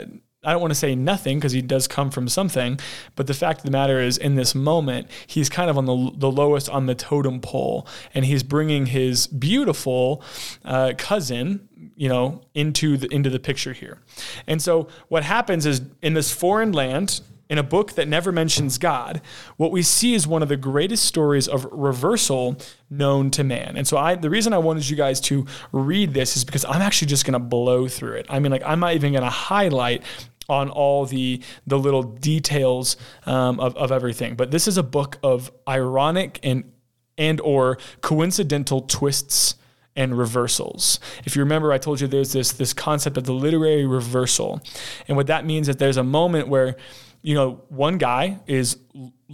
I 0.43 0.53
don't 0.53 0.61
want 0.61 0.71
to 0.71 0.79
say 0.79 0.95
nothing 0.95 1.37
because 1.37 1.51
he 1.51 1.61
does 1.61 1.87
come 1.87 2.09
from 2.09 2.27
something, 2.27 2.79
but 3.15 3.27
the 3.27 3.33
fact 3.35 3.59
of 3.59 3.65
the 3.65 3.69
matter 3.69 3.99
is, 3.99 4.17
in 4.17 4.33
this 4.33 4.55
moment, 4.55 5.07
he's 5.27 5.49
kind 5.49 5.69
of 5.69 5.77
on 5.77 5.85
the, 5.85 6.11
the 6.15 6.31
lowest 6.31 6.67
on 6.67 6.87
the 6.87 6.95
totem 6.95 7.41
pole, 7.41 7.85
and 8.15 8.25
he's 8.25 8.41
bringing 8.41 8.87
his 8.87 9.27
beautiful 9.27 10.23
uh, 10.65 10.93
cousin, 10.97 11.69
you 11.95 12.09
know, 12.09 12.41
into 12.55 12.97
the 12.97 13.07
into 13.13 13.29
the 13.29 13.37
picture 13.37 13.73
here. 13.73 13.99
And 14.47 14.59
so, 14.59 14.87
what 15.09 15.23
happens 15.23 15.67
is, 15.67 15.83
in 16.01 16.15
this 16.15 16.33
foreign 16.33 16.71
land, 16.71 17.21
in 17.51 17.57
a 17.57 17.63
book 17.63 17.91
that 17.93 18.07
never 18.07 18.31
mentions 18.31 18.77
God, 18.77 19.21
what 19.57 19.73
we 19.73 19.81
see 19.81 20.13
is 20.13 20.25
one 20.25 20.41
of 20.41 20.47
the 20.47 20.55
greatest 20.55 21.03
stories 21.03 21.49
of 21.49 21.67
reversal 21.69 22.57
known 22.89 23.29
to 23.31 23.43
man. 23.43 23.75
And 23.75 23.85
so 23.85 23.97
I 23.97 24.15
the 24.15 24.29
reason 24.29 24.53
I 24.53 24.57
wanted 24.57 24.89
you 24.89 24.95
guys 24.95 25.19
to 25.21 25.45
read 25.73 26.13
this 26.13 26.37
is 26.37 26.45
because 26.45 26.63
I'm 26.63 26.81
actually 26.81 27.09
just 27.09 27.25
going 27.25 27.33
to 27.33 27.39
blow 27.39 27.89
through 27.89 28.13
it. 28.13 28.25
I 28.29 28.39
mean 28.39 28.53
like 28.53 28.63
I'm 28.65 28.79
not 28.79 28.93
even 28.93 29.11
going 29.11 29.25
to 29.25 29.29
highlight 29.29 30.03
on 30.47 30.69
all 30.69 31.05
the 31.05 31.41
the 31.67 31.77
little 31.77 32.03
details 32.03 32.95
um, 33.25 33.59
of, 33.59 33.75
of 33.75 33.91
everything. 33.91 34.35
But 34.35 34.51
this 34.51 34.65
is 34.65 34.77
a 34.77 34.83
book 34.83 35.17
of 35.21 35.51
ironic 35.67 36.39
and 36.43 36.71
and 37.17 37.41
or 37.41 37.77
coincidental 37.99 38.81
twists 38.81 39.55
and 39.93 40.17
reversals. 40.17 41.01
If 41.25 41.35
you 41.35 41.41
remember, 41.41 41.73
I 41.73 41.77
told 41.79 41.99
you 41.99 42.07
there's 42.07 42.31
this 42.31 42.53
this 42.53 42.73
concept 42.73 43.17
of 43.17 43.25
the 43.25 43.33
literary 43.33 43.85
reversal, 43.85 44.61
and 45.09 45.17
what 45.17 45.27
that 45.27 45.45
means 45.45 45.67
is 45.67 45.75
that 45.75 45.79
there's 45.79 45.97
a 45.97 46.03
moment 46.03 46.47
where 46.47 46.77
you 47.21 47.35
know, 47.35 47.61
one 47.69 47.97
guy 47.97 48.39
is 48.47 48.77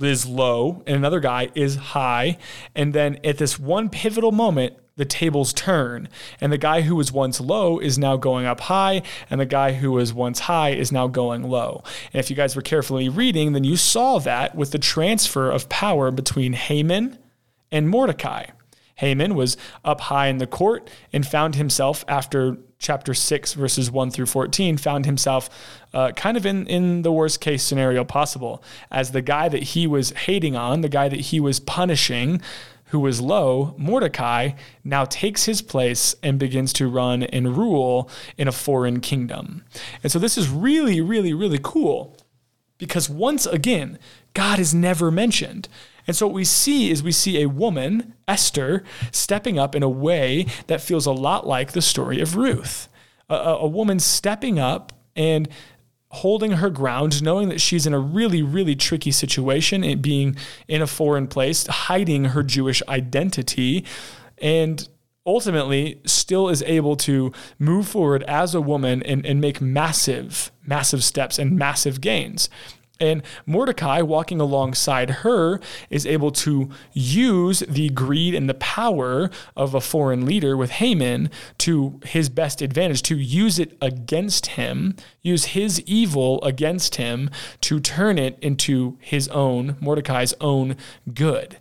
is 0.01 0.25
low 0.27 0.83
and 0.85 0.95
another 0.95 1.19
guy 1.19 1.49
is 1.55 1.75
high, 1.75 2.37
and 2.75 2.93
then 2.93 3.19
at 3.23 3.37
this 3.37 3.57
one 3.57 3.89
pivotal 3.89 4.31
moment, 4.31 4.75
the 4.97 5.05
tables 5.05 5.53
turn, 5.53 6.09
and 6.41 6.51
the 6.51 6.57
guy 6.57 6.81
who 6.81 6.95
was 6.95 7.11
once 7.11 7.39
low 7.39 7.79
is 7.79 7.97
now 7.97 8.17
going 8.17 8.45
up 8.45 8.61
high, 8.61 9.03
and 9.29 9.39
the 9.39 9.45
guy 9.45 9.73
who 9.73 9.91
was 9.91 10.13
once 10.13 10.39
high 10.39 10.71
is 10.71 10.91
now 10.91 11.07
going 11.07 11.43
low. 11.43 11.83
And 12.11 12.19
if 12.19 12.29
you 12.29 12.35
guys 12.35 12.55
were 12.55 12.61
carefully 12.61 13.07
reading, 13.07 13.53
then 13.53 13.63
you 13.63 13.77
saw 13.77 14.19
that 14.19 14.55
with 14.55 14.71
the 14.71 14.79
transfer 14.79 15.49
of 15.49 15.69
power 15.69 16.11
between 16.11 16.53
Haman 16.53 17.17
and 17.71 17.89
Mordecai. 17.89 18.47
Haman 18.97 19.35
was 19.35 19.57
up 19.83 20.01
high 20.01 20.27
in 20.27 20.37
the 20.37 20.47
court 20.47 20.89
and 21.11 21.25
found 21.25 21.55
himself 21.55 22.05
after 22.07 22.57
chapter 22.79 23.13
6 23.13 23.53
verses 23.53 23.89
1 23.89 24.11
through 24.11 24.27
14 24.27 24.77
found 24.77 25.07
himself 25.07 25.49
uh, 25.95 26.11
kind 26.11 26.37
of 26.37 26.45
in, 26.45 26.67
in 26.67 27.01
the 27.01 27.11
worst 27.11 27.41
case 27.41 27.63
scenario 27.63 28.03
possible 28.03 28.63
as 28.91 29.11
the 29.11 29.21
guy 29.21 29.49
that 29.49 29.63
he 29.63 29.87
was 29.87 30.11
hating 30.11 30.55
on 30.55 30.81
the 30.81 30.89
guy 30.89 31.09
that 31.09 31.19
he 31.19 31.39
was 31.39 31.59
punishing 31.59 32.39
who 32.91 32.99
was 32.99 33.19
low, 33.19 33.75
Mordecai, 33.77 34.51
now 34.83 35.05
takes 35.05 35.45
his 35.45 35.61
place 35.61 36.15
and 36.23 36.39
begins 36.39 36.71
to 36.73 36.87
run 36.87 37.23
and 37.23 37.57
rule 37.57 38.09
in 38.37 38.47
a 38.47 38.51
foreign 38.51 39.01
kingdom. 39.01 39.63
And 40.03 40.11
so 40.11 40.19
this 40.19 40.37
is 40.37 40.49
really, 40.49 41.01
really, 41.01 41.33
really 41.33 41.59
cool 41.61 42.15
because 42.77 43.09
once 43.09 43.45
again, 43.45 43.99
God 44.33 44.59
is 44.59 44.73
never 44.73 45.11
mentioned. 45.11 45.67
And 46.07 46.15
so 46.15 46.27
what 46.27 46.33
we 46.33 46.45
see 46.45 46.89
is 46.89 47.03
we 47.03 47.11
see 47.11 47.41
a 47.41 47.49
woman, 47.49 48.13
Esther, 48.27 48.83
stepping 49.11 49.59
up 49.59 49.75
in 49.75 49.83
a 49.83 49.89
way 49.89 50.47
that 50.67 50.81
feels 50.81 51.05
a 51.05 51.11
lot 51.11 51.45
like 51.45 51.73
the 51.73 51.81
story 51.81 52.21
of 52.21 52.35
Ruth. 52.37 52.87
A, 53.29 53.35
a 53.35 53.67
woman 53.67 53.99
stepping 53.99 54.57
up 54.57 54.93
and 55.15 55.49
holding 56.09 56.53
her 56.53 56.69
ground, 56.69 57.21
knowing 57.21 57.49
that 57.49 57.59
she's 57.59 57.85
in 57.85 57.93
a 57.93 57.99
really, 57.99 58.41
really 58.41 58.75
tricky 58.75 59.11
situation, 59.11 59.83
it 59.83 60.01
being 60.01 60.37
in 60.67 60.81
a 60.81 60.87
foreign 60.87 61.27
place, 61.27 61.67
hiding 61.67 62.25
her 62.25 62.43
Jewish 62.43 62.81
identity, 62.87 63.83
and 64.37 64.87
ultimately 65.25 65.99
still 66.05 66.47
is 66.47 66.63
able 66.63 66.95
to 66.95 67.33
move 67.59 67.87
forward 67.87 68.23
as 68.23 68.55
a 68.55 68.61
woman 68.61 69.03
and, 69.03 69.25
and 69.25 69.41
make 69.41 69.59
massive, 69.59 70.51
massive 70.65 71.03
steps 71.03 71.37
and 71.37 71.57
massive 71.57 71.99
gains. 71.99 72.49
And 72.99 73.21
Mordecai, 73.45 74.01
walking 74.01 74.41
alongside 74.41 75.09
her, 75.09 75.59
is 75.89 76.05
able 76.05 76.31
to 76.31 76.69
use 76.93 77.59
the 77.67 77.89
greed 77.89 78.33
and 78.33 78.49
the 78.49 78.55
power 78.55 79.29
of 79.55 79.73
a 79.73 79.81
foreign 79.81 80.25
leader 80.25 80.57
with 80.57 80.71
Haman 80.71 81.29
to 81.59 81.99
his 82.05 82.29
best 82.29 82.61
advantage, 82.61 83.03
to 83.03 83.17
use 83.17 83.59
it 83.59 83.77
against 83.81 84.47
him, 84.47 84.95
use 85.21 85.45
his 85.45 85.81
evil 85.81 86.41
against 86.43 86.95
him 86.95 87.29
to 87.61 87.79
turn 87.79 88.17
it 88.17 88.37
into 88.41 88.97
his 88.99 89.27
own, 89.29 89.77
Mordecai's 89.79 90.33
own 90.41 90.75
good. 91.13 91.57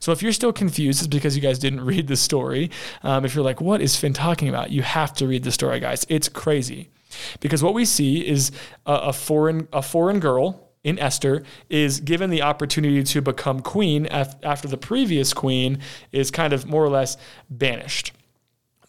So 0.00 0.12
if 0.12 0.22
you're 0.22 0.32
still 0.32 0.52
confused, 0.52 1.00
it's 1.00 1.06
because 1.06 1.34
you 1.34 1.42
guys 1.42 1.58
didn't 1.58 1.80
read 1.84 2.06
the 2.06 2.16
story. 2.16 2.70
Um, 3.02 3.24
if 3.24 3.34
you're 3.34 3.44
like, 3.44 3.60
what 3.60 3.80
is 3.80 3.96
Finn 3.96 4.12
talking 4.12 4.48
about? 4.48 4.70
You 4.70 4.82
have 4.82 5.12
to 5.14 5.26
read 5.26 5.44
the 5.44 5.52
story, 5.52 5.80
guys. 5.80 6.06
It's 6.08 6.28
crazy. 6.28 6.90
Because 7.40 7.62
what 7.62 7.74
we 7.74 7.84
see 7.84 8.26
is 8.26 8.50
a, 8.86 8.92
a 8.92 9.12
foreign 9.12 9.66
a 9.72 9.82
foreign 9.82 10.20
girl 10.20 10.67
in 10.88 10.98
Esther 10.98 11.42
is 11.68 12.00
given 12.00 12.30
the 12.30 12.42
opportunity 12.42 13.02
to 13.02 13.20
become 13.20 13.60
queen 13.60 14.06
after 14.06 14.66
the 14.66 14.78
previous 14.78 15.34
queen 15.34 15.78
is 16.12 16.30
kind 16.30 16.52
of 16.52 16.66
more 16.66 16.84
or 16.84 16.88
less 16.88 17.16
banished. 17.50 18.12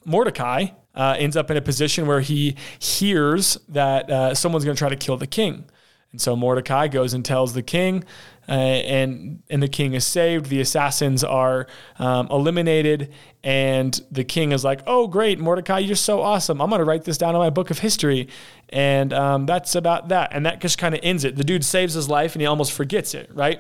Mordecai 0.05 0.67
uh, 0.95 1.15
ends 1.19 1.35
up 1.35 1.51
in 1.51 1.57
a 1.57 1.61
position 1.61 2.07
where 2.07 2.21
he 2.21 2.55
hears 2.79 3.57
that 3.67 4.09
uh, 4.09 4.33
someone's 4.33 4.63
going 4.63 4.75
to 4.75 4.79
try 4.79 4.89
to 4.89 4.95
kill 4.95 5.17
the 5.17 5.27
king. 5.27 5.65
And 6.11 6.19
so 6.19 6.35
Mordecai 6.35 6.87
goes 6.87 7.13
and 7.13 7.23
tells 7.23 7.53
the 7.53 7.61
king, 7.61 8.03
uh, 8.49 8.53
and 8.53 9.43
and 9.49 9.61
the 9.61 9.67
king 9.67 9.93
is 9.93 10.05
saved. 10.05 10.47
The 10.47 10.59
assassins 10.59 11.23
are 11.23 11.67
um, 11.99 12.27
eliminated, 12.31 13.13
and 13.43 13.99
the 14.09 14.23
king 14.23 14.51
is 14.51 14.63
like, 14.63 14.81
"Oh, 14.87 15.07
great, 15.07 15.39
Mordecai, 15.39 15.79
you're 15.79 15.95
so 15.95 16.21
awesome! 16.21 16.61
I'm 16.61 16.69
to 16.71 16.83
write 16.83 17.03
this 17.03 17.17
down 17.17 17.35
in 17.35 17.39
my 17.39 17.51
book 17.51 17.69
of 17.69 17.79
history." 17.79 18.27
And 18.69 19.13
um, 19.13 19.45
that's 19.45 19.75
about 19.75 20.09
that. 20.09 20.29
And 20.33 20.45
that 20.45 20.61
just 20.61 20.77
kind 20.77 20.93
of 20.95 21.01
ends 21.03 21.23
it. 21.23 21.35
The 21.35 21.43
dude 21.43 21.63
saves 21.63 21.93
his 21.93 22.09
life, 22.09 22.33
and 22.33 22.41
he 22.41 22.47
almost 22.47 22.71
forgets 22.71 23.13
it, 23.13 23.29
right? 23.33 23.59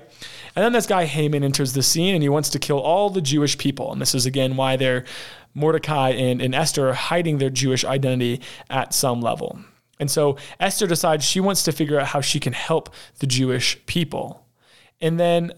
And 0.55 0.65
then 0.65 0.73
this 0.73 0.87
guy 0.87 1.05
Haman 1.05 1.43
enters 1.43 1.73
the 1.73 1.83
scene, 1.83 2.15
and 2.15 2.23
he 2.23 2.29
wants 2.29 2.49
to 2.49 2.59
kill 2.59 2.79
all 2.79 3.09
the 3.09 3.21
Jewish 3.21 3.57
people. 3.57 3.91
And 3.91 4.01
this 4.01 4.15
is 4.15 4.25
again 4.25 4.55
why 4.55 4.75
they're 4.75 5.05
Mordecai 5.53 6.09
and, 6.09 6.41
and 6.41 6.55
Esther 6.55 6.89
are 6.89 6.93
hiding 6.93 7.37
their 7.37 7.49
Jewish 7.49 7.83
identity 7.83 8.41
at 8.69 8.93
some 8.93 9.21
level. 9.21 9.59
And 9.99 10.09
so 10.09 10.37
Esther 10.59 10.87
decides 10.87 11.25
she 11.25 11.39
wants 11.39 11.63
to 11.63 11.71
figure 11.71 11.99
out 11.99 12.07
how 12.07 12.21
she 12.21 12.39
can 12.39 12.53
help 12.53 12.93
the 13.19 13.27
Jewish 13.27 13.85
people. 13.85 14.45
And 15.01 15.19
then 15.19 15.53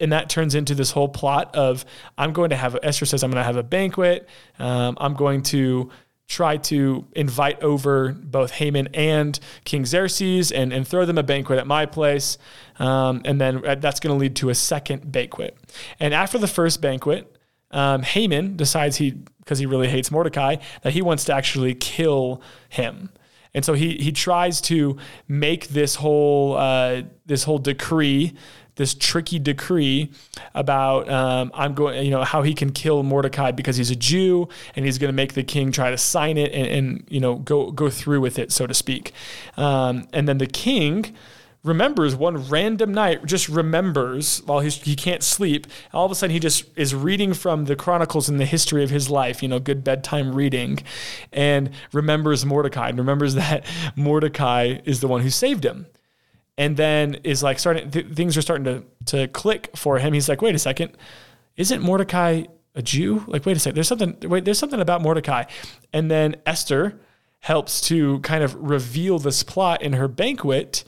and 0.00 0.12
that 0.12 0.28
turns 0.28 0.54
into 0.54 0.74
this 0.74 0.90
whole 0.90 1.08
plot 1.08 1.54
of 1.54 1.84
I'm 2.18 2.32
going 2.32 2.50
to 2.50 2.56
have 2.56 2.76
Esther 2.82 3.06
says 3.06 3.22
I'm 3.22 3.30
going 3.30 3.40
to 3.40 3.44
have 3.44 3.56
a 3.56 3.62
banquet. 3.62 4.28
Um, 4.58 4.96
I'm 5.00 5.14
going 5.14 5.42
to 5.44 5.90
try 6.26 6.56
to 6.56 7.06
invite 7.12 7.62
over 7.62 8.12
both 8.12 8.50
Haman 8.52 8.88
and 8.94 9.38
King 9.64 9.84
Xerxes 9.84 10.50
and, 10.50 10.72
and 10.72 10.88
throw 10.88 11.04
them 11.04 11.18
a 11.18 11.22
banquet 11.22 11.58
at 11.58 11.66
my 11.66 11.86
place. 11.86 12.38
Um, 12.78 13.22
and 13.24 13.40
then 13.40 13.60
that's 13.62 14.00
going 14.00 14.14
to 14.14 14.18
lead 14.18 14.36
to 14.36 14.48
a 14.48 14.54
second 14.54 15.12
banquet. 15.12 15.56
And 16.00 16.14
after 16.14 16.38
the 16.38 16.48
first 16.48 16.80
banquet, 16.80 17.36
um, 17.70 18.02
Haman 18.02 18.56
decides 18.56 18.96
he, 18.96 19.10
because 19.10 19.58
he 19.58 19.66
really 19.66 19.88
hates 19.88 20.10
Mordecai, 20.10 20.56
that 20.82 20.94
he 20.94 21.02
wants 21.02 21.24
to 21.24 21.34
actually 21.34 21.74
kill 21.74 22.40
him. 22.70 23.10
And 23.54 23.64
so 23.64 23.74
he 23.74 23.96
he 23.96 24.10
tries 24.12 24.60
to 24.62 24.96
make 25.28 25.68
this 25.68 25.96
whole 25.96 26.56
uh, 26.56 27.02
this 27.24 27.44
whole 27.44 27.58
decree, 27.58 28.34
this 28.74 28.94
tricky 28.94 29.38
decree 29.38 30.10
about 30.54 31.08
um, 31.08 31.52
I'm 31.54 31.74
going, 31.74 32.04
you 32.04 32.10
know, 32.10 32.24
how 32.24 32.42
he 32.42 32.52
can 32.54 32.72
kill 32.72 33.02
Mordecai 33.02 33.52
because 33.52 33.76
he's 33.76 33.90
a 33.90 33.96
Jew, 33.96 34.48
and 34.74 34.84
he's 34.84 34.98
going 34.98 35.08
to 35.08 35.14
make 35.14 35.34
the 35.34 35.44
king 35.44 35.70
try 35.70 35.90
to 35.90 35.98
sign 35.98 36.36
it 36.36 36.52
and, 36.52 36.66
and 36.66 37.04
you 37.08 37.20
know 37.20 37.36
go 37.36 37.70
go 37.70 37.90
through 37.90 38.20
with 38.20 38.38
it, 38.38 38.50
so 38.50 38.66
to 38.66 38.74
speak. 38.74 39.12
Um, 39.56 40.08
and 40.12 40.28
then 40.28 40.38
the 40.38 40.48
king 40.48 41.14
remembers 41.64 42.14
one 42.14 42.48
random 42.48 42.92
night, 42.92 43.24
just 43.24 43.48
remembers 43.48 44.42
while 44.44 44.60
he's, 44.60 44.76
he 44.76 44.94
can't 44.94 45.22
sleep. 45.22 45.66
All 45.92 46.04
of 46.04 46.12
a 46.12 46.14
sudden, 46.14 46.32
he 46.32 46.38
just 46.38 46.64
is 46.76 46.94
reading 46.94 47.32
from 47.32 47.64
the 47.64 47.74
chronicles 47.74 48.28
and 48.28 48.38
the 48.38 48.44
history 48.44 48.84
of 48.84 48.90
his 48.90 49.10
life, 49.10 49.42
you 49.42 49.48
know, 49.48 49.58
good 49.58 49.82
bedtime 49.82 50.34
reading, 50.34 50.78
and 51.32 51.70
remembers 51.92 52.44
Mordecai 52.44 52.90
and 52.90 52.98
remembers 52.98 53.34
that 53.34 53.66
Mordecai 53.96 54.78
is 54.84 55.00
the 55.00 55.08
one 55.08 55.22
who 55.22 55.30
saved 55.30 55.64
him. 55.64 55.86
And 56.56 56.76
then 56.76 57.14
is 57.24 57.42
like 57.42 57.58
starting, 57.58 57.90
th- 57.90 58.12
things 58.12 58.36
are 58.36 58.42
starting 58.42 58.64
to, 58.64 58.84
to 59.06 59.28
click 59.28 59.70
for 59.74 59.98
him. 59.98 60.12
He's 60.12 60.28
like, 60.28 60.40
wait 60.40 60.54
a 60.54 60.58
second, 60.58 60.96
isn't 61.56 61.82
Mordecai 61.82 62.44
a 62.76 62.82
Jew? 62.82 63.24
Like, 63.26 63.44
wait 63.44 63.56
a 63.56 63.60
second, 63.60 63.74
there's 63.74 63.88
something, 63.88 64.16
wait, 64.22 64.44
there's 64.44 64.58
something 64.58 64.80
about 64.80 65.02
Mordecai. 65.02 65.44
And 65.92 66.10
then 66.10 66.36
Esther 66.46 67.00
helps 67.40 67.80
to 67.80 68.20
kind 68.20 68.44
of 68.44 68.54
reveal 68.54 69.18
this 69.18 69.42
plot 69.42 69.82
in 69.82 69.94
her 69.94 70.08
banquet 70.08 70.84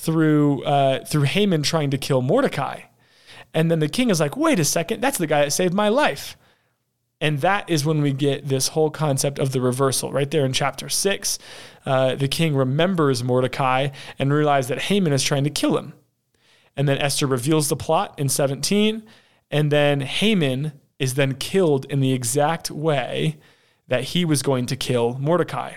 through 0.00 0.64
uh, 0.64 1.04
through 1.04 1.22
Haman 1.22 1.62
trying 1.62 1.90
to 1.90 1.98
kill 1.98 2.22
Mordecai. 2.22 2.80
And 3.52 3.70
then 3.70 3.80
the 3.80 3.88
king 3.88 4.08
is 4.08 4.20
like, 4.20 4.36
wait 4.36 4.58
a 4.58 4.64
second, 4.64 5.00
that's 5.00 5.18
the 5.18 5.26
guy 5.26 5.42
that 5.42 5.50
saved 5.50 5.74
my 5.74 5.88
life. 5.88 6.36
And 7.20 7.40
that 7.42 7.68
is 7.68 7.84
when 7.84 8.00
we 8.00 8.14
get 8.14 8.48
this 8.48 8.68
whole 8.68 8.90
concept 8.90 9.38
of 9.38 9.52
the 9.52 9.60
reversal. 9.60 10.10
Right 10.10 10.30
there 10.30 10.46
in 10.46 10.54
chapter 10.54 10.88
six, 10.88 11.38
uh, 11.84 12.14
the 12.14 12.28
king 12.28 12.56
remembers 12.56 13.22
Mordecai 13.22 13.88
and 14.18 14.32
realizes 14.32 14.68
that 14.68 14.82
Haman 14.82 15.12
is 15.12 15.22
trying 15.22 15.44
to 15.44 15.50
kill 15.50 15.76
him. 15.76 15.92
And 16.76 16.88
then 16.88 16.96
Esther 16.96 17.26
reveals 17.26 17.68
the 17.68 17.76
plot 17.76 18.18
in 18.18 18.30
17. 18.30 19.02
And 19.50 19.70
then 19.70 20.00
Haman 20.00 20.72
is 20.98 21.14
then 21.14 21.34
killed 21.34 21.84
in 21.86 22.00
the 22.00 22.12
exact 22.12 22.70
way 22.70 23.36
that 23.88 24.04
he 24.04 24.24
was 24.24 24.42
going 24.42 24.64
to 24.66 24.76
kill 24.76 25.18
Mordecai. 25.18 25.74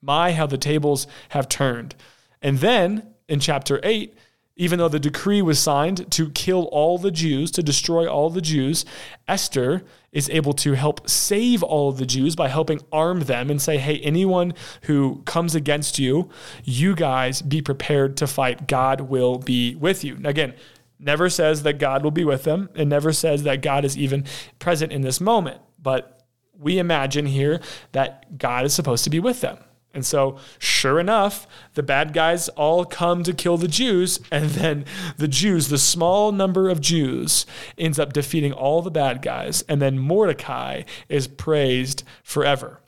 My, 0.00 0.32
how 0.32 0.46
the 0.46 0.56
tables 0.56 1.06
have 1.30 1.48
turned. 1.48 1.94
And 2.40 2.58
then 2.60 3.12
in 3.28 3.40
chapter 3.40 3.80
8, 3.82 4.16
even 4.58 4.78
though 4.78 4.88
the 4.88 4.98
decree 4.98 5.42
was 5.42 5.58
signed 5.58 6.10
to 6.12 6.30
kill 6.30 6.64
all 6.72 6.96
the 6.96 7.10
Jews, 7.10 7.50
to 7.52 7.62
destroy 7.62 8.06
all 8.06 8.30
the 8.30 8.40
Jews, 8.40 8.86
Esther 9.28 9.84
is 10.12 10.30
able 10.30 10.54
to 10.54 10.72
help 10.72 11.08
save 11.08 11.62
all 11.62 11.90
of 11.90 11.98
the 11.98 12.06
Jews 12.06 12.34
by 12.34 12.48
helping 12.48 12.80
arm 12.90 13.20
them 13.20 13.50
and 13.50 13.60
say, 13.60 13.76
hey, 13.76 13.98
anyone 13.98 14.54
who 14.82 15.20
comes 15.26 15.54
against 15.54 15.98
you, 15.98 16.30
you 16.64 16.94
guys 16.94 17.42
be 17.42 17.60
prepared 17.60 18.16
to 18.16 18.26
fight. 18.26 18.66
God 18.66 19.02
will 19.02 19.36
be 19.36 19.74
with 19.74 20.04
you. 20.04 20.18
Again, 20.24 20.54
never 20.98 21.28
says 21.28 21.62
that 21.64 21.78
God 21.78 22.02
will 22.02 22.10
be 22.10 22.24
with 22.24 22.44
them 22.44 22.70
and 22.74 22.88
never 22.88 23.12
says 23.12 23.42
that 23.42 23.60
God 23.60 23.84
is 23.84 23.98
even 23.98 24.24
present 24.58 24.90
in 24.90 25.02
this 25.02 25.20
moment. 25.20 25.60
But 25.82 26.22
we 26.58 26.78
imagine 26.78 27.26
here 27.26 27.60
that 27.92 28.38
God 28.38 28.64
is 28.64 28.72
supposed 28.72 29.04
to 29.04 29.10
be 29.10 29.20
with 29.20 29.42
them. 29.42 29.58
And 29.96 30.04
so, 30.04 30.36
sure 30.58 31.00
enough, 31.00 31.46
the 31.72 31.82
bad 31.82 32.12
guys 32.12 32.50
all 32.50 32.84
come 32.84 33.22
to 33.22 33.32
kill 33.32 33.56
the 33.56 33.66
Jews, 33.66 34.20
and 34.30 34.50
then 34.50 34.84
the 35.16 35.26
Jews, 35.26 35.68
the 35.70 35.78
small 35.78 36.32
number 36.32 36.68
of 36.68 36.82
Jews, 36.82 37.46
ends 37.78 37.98
up 37.98 38.12
defeating 38.12 38.52
all 38.52 38.82
the 38.82 38.90
bad 38.90 39.22
guys, 39.22 39.62
and 39.62 39.80
then 39.80 39.98
Mordecai 39.98 40.82
is 41.08 41.26
praised 41.26 42.04
forever. 42.22 42.82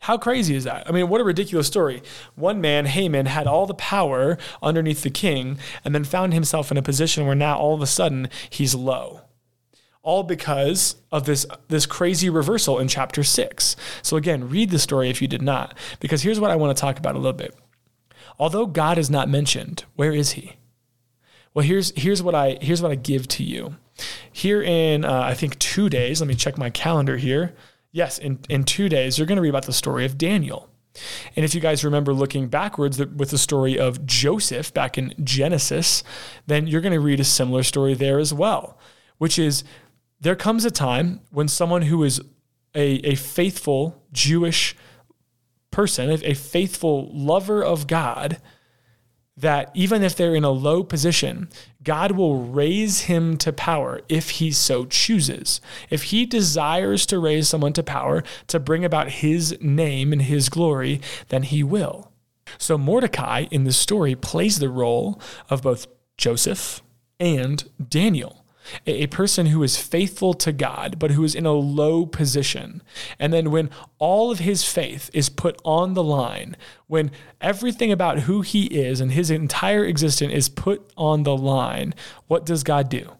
How 0.00 0.16
crazy 0.16 0.54
is 0.54 0.64
that? 0.64 0.88
I 0.88 0.92
mean, 0.92 1.10
what 1.10 1.20
a 1.20 1.24
ridiculous 1.24 1.66
story. 1.66 2.02
One 2.36 2.58
man, 2.62 2.86
Haman, 2.86 3.26
had 3.26 3.46
all 3.46 3.66
the 3.66 3.74
power 3.74 4.38
underneath 4.62 5.02
the 5.02 5.10
king, 5.10 5.58
and 5.84 5.94
then 5.94 6.04
found 6.04 6.32
himself 6.32 6.70
in 6.70 6.78
a 6.78 6.82
position 6.82 7.26
where 7.26 7.34
now 7.34 7.58
all 7.58 7.74
of 7.74 7.82
a 7.82 7.86
sudden 7.86 8.30
he's 8.48 8.74
low 8.74 9.25
all 10.06 10.22
because 10.22 10.94
of 11.10 11.26
this 11.26 11.44
this 11.66 11.84
crazy 11.84 12.30
reversal 12.30 12.78
in 12.78 12.86
chapter 12.86 13.24
6. 13.24 13.76
So 14.02 14.16
again, 14.16 14.48
read 14.48 14.70
the 14.70 14.78
story 14.78 15.10
if 15.10 15.20
you 15.20 15.26
did 15.26 15.42
not 15.42 15.76
because 15.98 16.22
here's 16.22 16.38
what 16.38 16.52
I 16.52 16.56
want 16.56 16.74
to 16.74 16.80
talk 16.80 16.98
about 16.98 17.16
a 17.16 17.18
little 17.18 17.32
bit. 17.32 17.54
Although 18.38 18.66
God 18.66 18.98
is 18.98 19.10
not 19.10 19.28
mentioned, 19.28 19.84
where 19.96 20.12
is 20.12 20.32
he? 20.32 20.52
Well, 21.52 21.64
here's 21.64 21.92
here's 21.96 22.22
what 22.22 22.36
I 22.36 22.56
here's 22.62 22.80
what 22.80 22.92
I 22.92 22.94
give 22.94 23.26
to 23.28 23.42
you. 23.42 23.76
Here 24.30 24.62
in 24.62 25.04
uh, 25.04 25.22
I 25.22 25.34
think 25.34 25.58
2 25.58 25.88
days, 25.88 26.20
let 26.20 26.28
me 26.28 26.34
check 26.36 26.56
my 26.56 26.70
calendar 26.70 27.16
here. 27.16 27.56
Yes, 27.90 28.18
in 28.18 28.38
in 28.48 28.62
2 28.62 28.88
days 28.88 29.18
you're 29.18 29.26
going 29.26 29.36
to 29.36 29.42
read 29.42 29.48
about 29.48 29.66
the 29.66 29.72
story 29.72 30.04
of 30.04 30.16
Daniel. 30.16 30.70
And 31.34 31.44
if 31.44 31.52
you 31.52 31.60
guys 31.60 31.84
remember 31.84 32.14
looking 32.14 32.46
backwards 32.46 32.98
with 32.98 33.30
the 33.30 33.38
story 33.38 33.76
of 33.76 34.06
Joseph 34.06 34.72
back 34.72 34.96
in 34.96 35.14
Genesis, 35.24 36.04
then 36.46 36.68
you're 36.68 36.80
going 36.80 36.94
to 36.94 37.00
read 37.00 37.20
a 37.20 37.24
similar 37.24 37.64
story 37.64 37.94
there 37.94 38.18
as 38.18 38.32
well, 38.32 38.78
which 39.18 39.38
is 39.38 39.62
there 40.20 40.36
comes 40.36 40.64
a 40.64 40.70
time 40.70 41.20
when 41.30 41.48
someone 41.48 41.82
who 41.82 42.02
is 42.02 42.20
a, 42.74 42.96
a 43.08 43.14
faithful 43.14 44.02
Jewish 44.12 44.76
person, 45.70 46.10
a 46.10 46.34
faithful 46.34 47.10
lover 47.12 47.62
of 47.62 47.86
God, 47.86 48.40
that 49.36 49.70
even 49.74 50.02
if 50.02 50.16
they're 50.16 50.34
in 50.34 50.44
a 50.44 50.50
low 50.50 50.82
position, 50.82 51.50
God 51.82 52.12
will 52.12 52.46
raise 52.46 53.02
him 53.02 53.36
to 53.38 53.52
power 53.52 54.00
if 54.08 54.30
he 54.30 54.50
so 54.50 54.86
chooses. 54.86 55.60
If 55.90 56.04
he 56.04 56.24
desires 56.24 57.04
to 57.06 57.18
raise 57.18 57.48
someone 57.48 57.74
to 57.74 57.82
power 57.82 58.24
to 58.46 58.58
bring 58.58 58.84
about 58.84 59.10
his 59.10 59.56
name 59.60 60.12
and 60.12 60.22
his 60.22 60.48
glory, 60.48 61.02
then 61.28 61.42
he 61.42 61.62
will. 61.62 62.10
So 62.56 62.78
Mordecai 62.78 63.46
in 63.50 63.64
this 63.64 63.76
story 63.76 64.14
plays 64.14 64.58
the 64.58 64.70
role 64.70 65.20
of 65.50 65.62
both 65.62 65.86
Joseph 66.16 66.82
and 67.20 67.62
Daniel 67.90 68.45
a 68.86 69.06
person 69.08 69.46
who 69.46 69.62
is 69.62 69.76
faithful 69.76 70.34
to 70.34 70.52
God, 70.52 70.98
but 70.98 71.12
who 71.12 71.24
is 71.24 71.34
in 71.34 71.46
a 71.46 71.52
low 71.52 72.06
position. 72.06 72.82
And 73.18 73.32
then 73.32 73.50
when 73.50 73.70
all 73.98 74.30
of 74.30 74.40
his 74.40 74.64
faith 74.64 75.10
is 75.12 75.28
put 75.28 75.60
on 75.64 75.94
the 75.94 76.04
line, 76.04 76.56
when 76.86 77.10
everything 77.40 77.92
about 77.92 78.20
who 78.20 78.42
he 78.42 78.66
is 78.66 79.00
and 79.00 79.12
his 79.12 79.30
entire 79.30 79.84
existence 79.84 80.32
is 80.32 80.48
put 80.48 80.92
on 80.96 81.22
the 81.22 81.36
line, 81.36 81.94
what 82.26 82.46
does 82.46 82.62
God 82.62 82.88
do? 82.88 83.12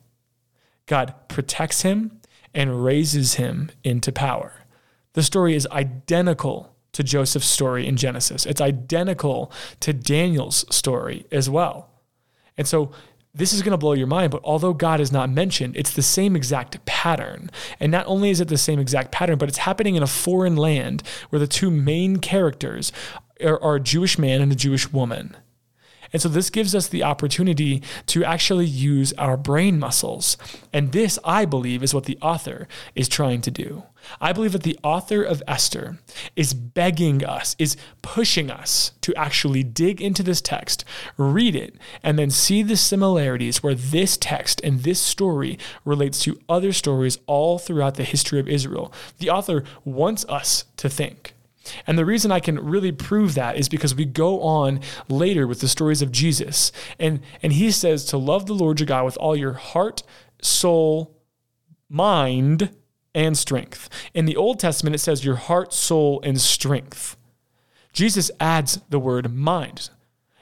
God 0.87 1.15
protects 1.29 1.83
him 1.83 2.21
and 2.55 2.85
raises 2.85 3.35
him 3.35 3.71
into 3.85 4.13
power. 4.13 4.65
The 5.13 5.23
story 5.23 5.55
is 5.55 5.67
identical 5.73 6.77
to 6.93 7.03
Joseph's 7.03 7.47
story 7.47 7.87
in 7.87 7.97
Genesis. 7.97 8.47
It's 8.47 8.61
identical 8.61 9.53
to 9.81 9.93
Daniel's 9.93 10.65
story 10.75 11.27
as 11.31 11.51
well. 11.51 11.91
And 12.57 12.67
so 12.67 12.93
this 13.37 13.53
is 13.53 13.63
going 13.63 13.73
to 13.73 13.79
blow 13.79 13.93
your 13.93 14.07
mind, 14.07 14.31
but 14.31 14.41
although 14.43 14.73
God 14.73 15.01
is 15.01 15.13
not 15.13 15.29
mentioned, 15.29 15.77
it's 15.77 15.93
the 15.93 16.03
same 16.03 16.35
exact 16.35 16.85
pattern. 16.87 17.51
And 17.79 17.93
not 17.93 18.07
only 18.07 18.31
is 18.31 18.41
it 18.41 18.49
the 18.49 18.57
same 18.57 18.79
exact 18.79 19.13
pattern, 19.13 19.37
but 19.37 19.49
it's 19.49 19.59
happening 19.59 19.95
in 19.95 20.03
a 20.03 20.07
foreign 20.07 20.57
land 20.57 21.03
where 21.29 21.39
the 21.39 21.47
two 21.47 21.71
main 21.71 22.17
characters 22.17 22.93
are, 23.45 23.63
are 23.63 23.77
a 23.77 23.81
Jewish 23.81 24.19
man 24.19 24.41
and 24.41 24.51
a 24.51 24.57
Jewish 24.57 24.91
woman. 24.91 25.37
And 26.13 26.21
so 26.23 26.29
this 26.29 26.51
gives 26.51 26.75
us 26.75 26.89
the 26.89 27.03
opportunity 27.03 27.83
to 28.07 28.25
actually 28.25 28.67
use 28.67 29.13
our 29.15 29.37
brain 29.37 29.79
muscles. 29.79 30.37
And 30.73 30.93
this, 30.93 31.19
I 31.25 31.45
believe, 31.45 31.83
is 31.83 31.95
what 31.95 32.05
the 32.05 32.19
author 32.21 32.69
is 32.95 33.09
trying 33.09 33.41
to 33.43 33.51
do. 33.51 33.85
I 34.21 34.33
believe 34.33 34.53
that 34.53 34.63
the 34.63 34.79
author 34.83 35.23
of 35.23 35.43
Esther 35.47 35.99
is 36.37 36.55
begging 36.55 37.25
us, 37.25 37.57
is 37.59 37.77
pushing 38.03 38.51
us 38.51 38.93
to 39.01 39.15
actually 39.15 39.63
dig 39.63 40.01
into 40.01 40.23
this 40.23 40.41
text, 40.41 40.85
read 41.17 41.57
it, 41.57 41.77
and 42.03 42.19
then 42.19 42.31
see 42.31 42.63
the 42.63 42.77
similarities 42.77 43.63
where 43.63 43.75
this 43.75 44.17
text 44.17 44.61
and 44.63 44.81
this 44.81 45.01
story 45.01 45.59
relates 45.85 46.21
to 46.23 46.41
other 46.49 46.73
stories 46.73 47.19
all 47.27 47.59
throughout 47.59 47.95
the 47.95 48.05
history 48.05 48.39
of 48.39 48.49
Israel. 48.49 48.93
The 49.19 49.31
author 49.31 49.65
wants 49.85 50.25
us 50.29 50.65
to 50.77 50.89
think. 50.89 51.36
And 51.87 51.99
the 51.99 52.05
reason 52.05 52.33
I 52.33 52.41
can 52.41 52.59
really 52.59 52.93
prove 52.93 53.35
that 53.35 53.57
is 53.57 53.69
because 53.69 53.95
we 53.95 54.05
go 54.05 54.41
on 54.43 54.81
later 55.09 55.47
with 55.47 55.61
the 55.61 55.69
stories 55.69 56.03
of 56.03 56.13
Jesus. 56.13 56.73
And, 56.99 57.21
and 57.43 57.53
he 57.53 57.71
says 57.71 58.05
to 58.07 58.17
love 58.17 58.47
the 58.47 58.55
Lord 58.55 58.81
your 58.81 58.87
God 58.87 59.05
with 59.05 59.17
all 59.19 59.37
your 59.37 59.55
heart, 59.55 60.03
soul, 60.43 61.17
mind, 61.89 62.71
and 63.15 63.37
strength. 63.37 63.89
In 64.15 64.27
the 64.27 64.37
Old 64.37 64.61
Testament, 64.61 64.95
it 64.95 64.99
says 64.99 65.25
your 65.25 65.37
heart, 65.37 65.73
soul, 65.73 66.21
and 66.23 66.41
strength. 66.41 67.17
Jesus 67.93 68.31
adds 68.39 68.81
the 68.91 68.99
word 68.99 69.33
mind. 69.33 69.89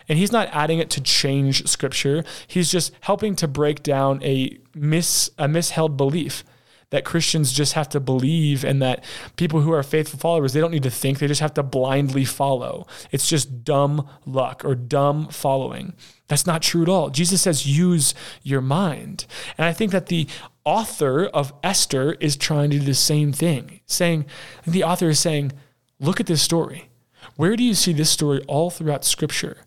And 0.08 0.18
he's 0.18 0.32
not 0.32 0.48
adding 0.52 0.80
it 0.80 0.90
to 0.90 1.00
change 1.00 1.66
scripture. 1.66 2.24
He's 2.46 2.70
just 2.70 2.92
helping 3.00 3.36
to 3.36 3.48
break 3.48 3.82
down 3.82 4.22
a 4.22 4.58
mis 4.74 5.30
a 5.38 5.46
misheld 5.46 5.96
belief 5.96 6.44
that 6.94 7.04
Christians 7.04 7.52
just 7.52 7.72
have 7.72 7.88
to 7.88 7.98
believe 7.98 8.64
and 8.64 8.80
that 8.80 9.02
people 9.36 9.62
who 9.62 9.72
are 9.72 9.82
faithful 9.82 10.16
followers, 10.16 10.52
they 10.52 10.60
don't 10.60 10.70
need 10.70 10.84
to 10.84 10.90
think, 10.90 11.18
they 11.18 11.26
just 11.26 11.40
have 11.40 11.54
to 11.54 11.62
blindly 11.64 12.24
follow. 12.24 12.86
It's 13.10 13.28
just 13.28 13.64
dumb 13.64 14.08
luck 14.24 14.64
or 14.64 14.76
dumb 14.76 15.26
following. 15.26 15.94
That's 16.28 16.46
not 16.46 16.62
true 16.62 16.82
at 16.82 16.88
all. 16.88 17.10
Jesus 17.10 17.42
says, 17.42 17.66
use 17.66 18.14
your 18.44 18.60
mind. 18.60 19.26
And 19.58 19.64
I 19.66 19.72
think 19.72 19.90
that 19.90 20.06
the 20.06 20.28
author 20.64 21.26
of 21.26 21.52
Esther 21.64 22.12
is 22.20 22.36
trying 22.36 22.70
to 22.70 22.78
do 22.78 22.84
the 22.84 22.94
same 22.94 23.32
thing, 23.32 23.80
saying, 23.86 24.26
the 24.64 24.84
author 24.84 25.08
is 25.08 25.18
saying, 25.18 25.50
look 25.98 26.20
at 26.20 26.26
this 26.26 26.42
story. 26.42 26.90
Where 27.34 27.56
do 27.56 27.64
you 27.64 27.74
see 27.74 27.92
this 27.92 28.10
story 28.10 28.40
all 28.46 28.70
throughout 28.70 29.04
Scripture? 29.04 29.63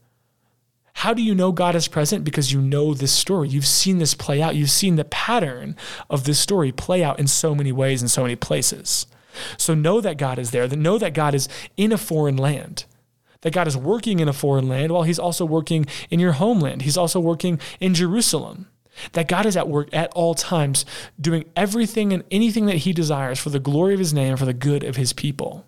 How 1.01 1.13
do 1.13 1.21
you 1.21 1.36
know 1.36 1.51
God 1.51 1.75
is 1.75 1.88
present? 1.88 2.23
Because 2.23 2.51
you 2.51 2.60
know 2.60 2.95
this 2.95 3.12
story. 3.12 3.49
You've 3.49 3.67
seen 3.67 3.99
this 3.99 4.15
play 4.15 4.41
out. 4.41 4.55
You've 4.55 4.71
seen 4.71 4.95
the 4.95 5.05
pattern 5.05 5.75
of 6.10 6.23
this 6.23 6.39
story 6.39 6.71
play 6.71 7.03
out 7.03 7.19
in 7.19 7.27
so 7.27 7.53
many 7.53 7.71
ways 7.71 8.01
in 8.01 8.07
so 8.07 8.23
many 8.23 8.36
places. 8.36 9.05
So 9.57 9.75
know 9.75 10.01
that 10.01 10.17
God 10.17 10.39
is 10.39 10.49
there, 10.49 10.67
know 10.67 10.97
that 10.97 11.13
God 11.13 11.36
is 11.36 11.47
in 11.77 11.91
a 11.91 11.99
foreign 11.99 12.36
land, 12.36 12.86
that 13.41 13.53
God 13.53 13.67
is 13.67 13.77
working 13.77 14.19
in 14.19 14.27
a 14.27 14.33
foreign 14.33 14.67
land 14.67 14.91
while 14.91 15.03
He's 15.03 15.19
also 15.19 15.45
working 15.45 15.86
in 16.10 16.19
your 16.19 16.31
homeland. 16.31 16.81
He's 16.81 16.97
also 16.97 17.19
working 17.19 17.60
in 17.79 17.93
Jerusalem. 17.93 18.65
That 19.12 19.27
God 19.27 19.45
is 19.45 19.55
at 19.55 19.69
work 19.69 19.89
at 19.93 20.12
all 20.13 20.33
times, 20.33 20.83
doing 21.21 21.45
everything 21.55 22.12
and 22.12 22.23
anything 22.31 22.65
that 22.65 22.77
He 22.77 22.91
desires 22.91 23.38
for 23.38 23.51
the 23.51 23.60
glory 23.60 23.93
of 23.93 23.99
His 23.99 24.15
name 24.15 24.29
and 24.29 24.39
for 24.39 24.45
the 24.45 24.51
good 24.53 24.83
of 24.83 24.95
His 24.95 25.13
people. 25.13 25.63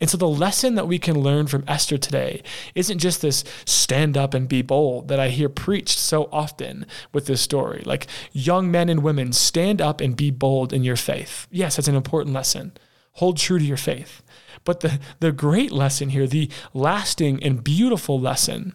And 0.00 0.08
so 0.08 0.16
the 0.16 0.28
lesson 0.28 0.74
that 0.74 0.88
we 0.88 0.98
can 0.98 1.18
learn 1.18 1.46
from 1.46 1.64
Esther 1.66 1.98
today 1.98 2.42
isn't 2.74 2.98
just 2.98 3.22
this 3.22 3.44
stand 3.64 4.16
up 4.16 4.34
and 4.34 4.48
be 4.48 4.62
bold 4.62 5.08
that 5.08 5.20
I 5.20 5.28
hear 5.28 5.48
preached 5.48 5.98
so 5.98 6.28
often 6.30 6.86
with 7.12 7.26
this 7.26 7.40
story. 7.40 7.82
Like 7.84 8.06
young 8.32 8.70
men 8.70 8.88
and 8.88 9.02
women, 9.02 9.32
stand 9.32 9.80
up 9.80 10.00
and 10.00 10.16
be 10.16 10.30
bold 10.30 10.72
in 10.72 10.84
your 10.84 10.96
faith. 10.96 11.46
Yes, 11.50 11.76
that's 11.76 11.88
an 11.88 11.96
important 11.96 12.34
lesson. 12.34 12.72
Hold 13.12 13.36
true 13.36 13.58
to 13.58 13.64
your 13.64 13.76
faith. 13.76 14.22
But 14.64 14.80
the, 14.80 14.98
the 15.20 15.32
great 15.32 15.72
lesson 15.72 16.10
here, 16.10 16.26
the 16.26 16.50
lasting 16.72 17.42
and 17.42 17.62
beautiful 17.62 18.18
lesson, 18.18 18.74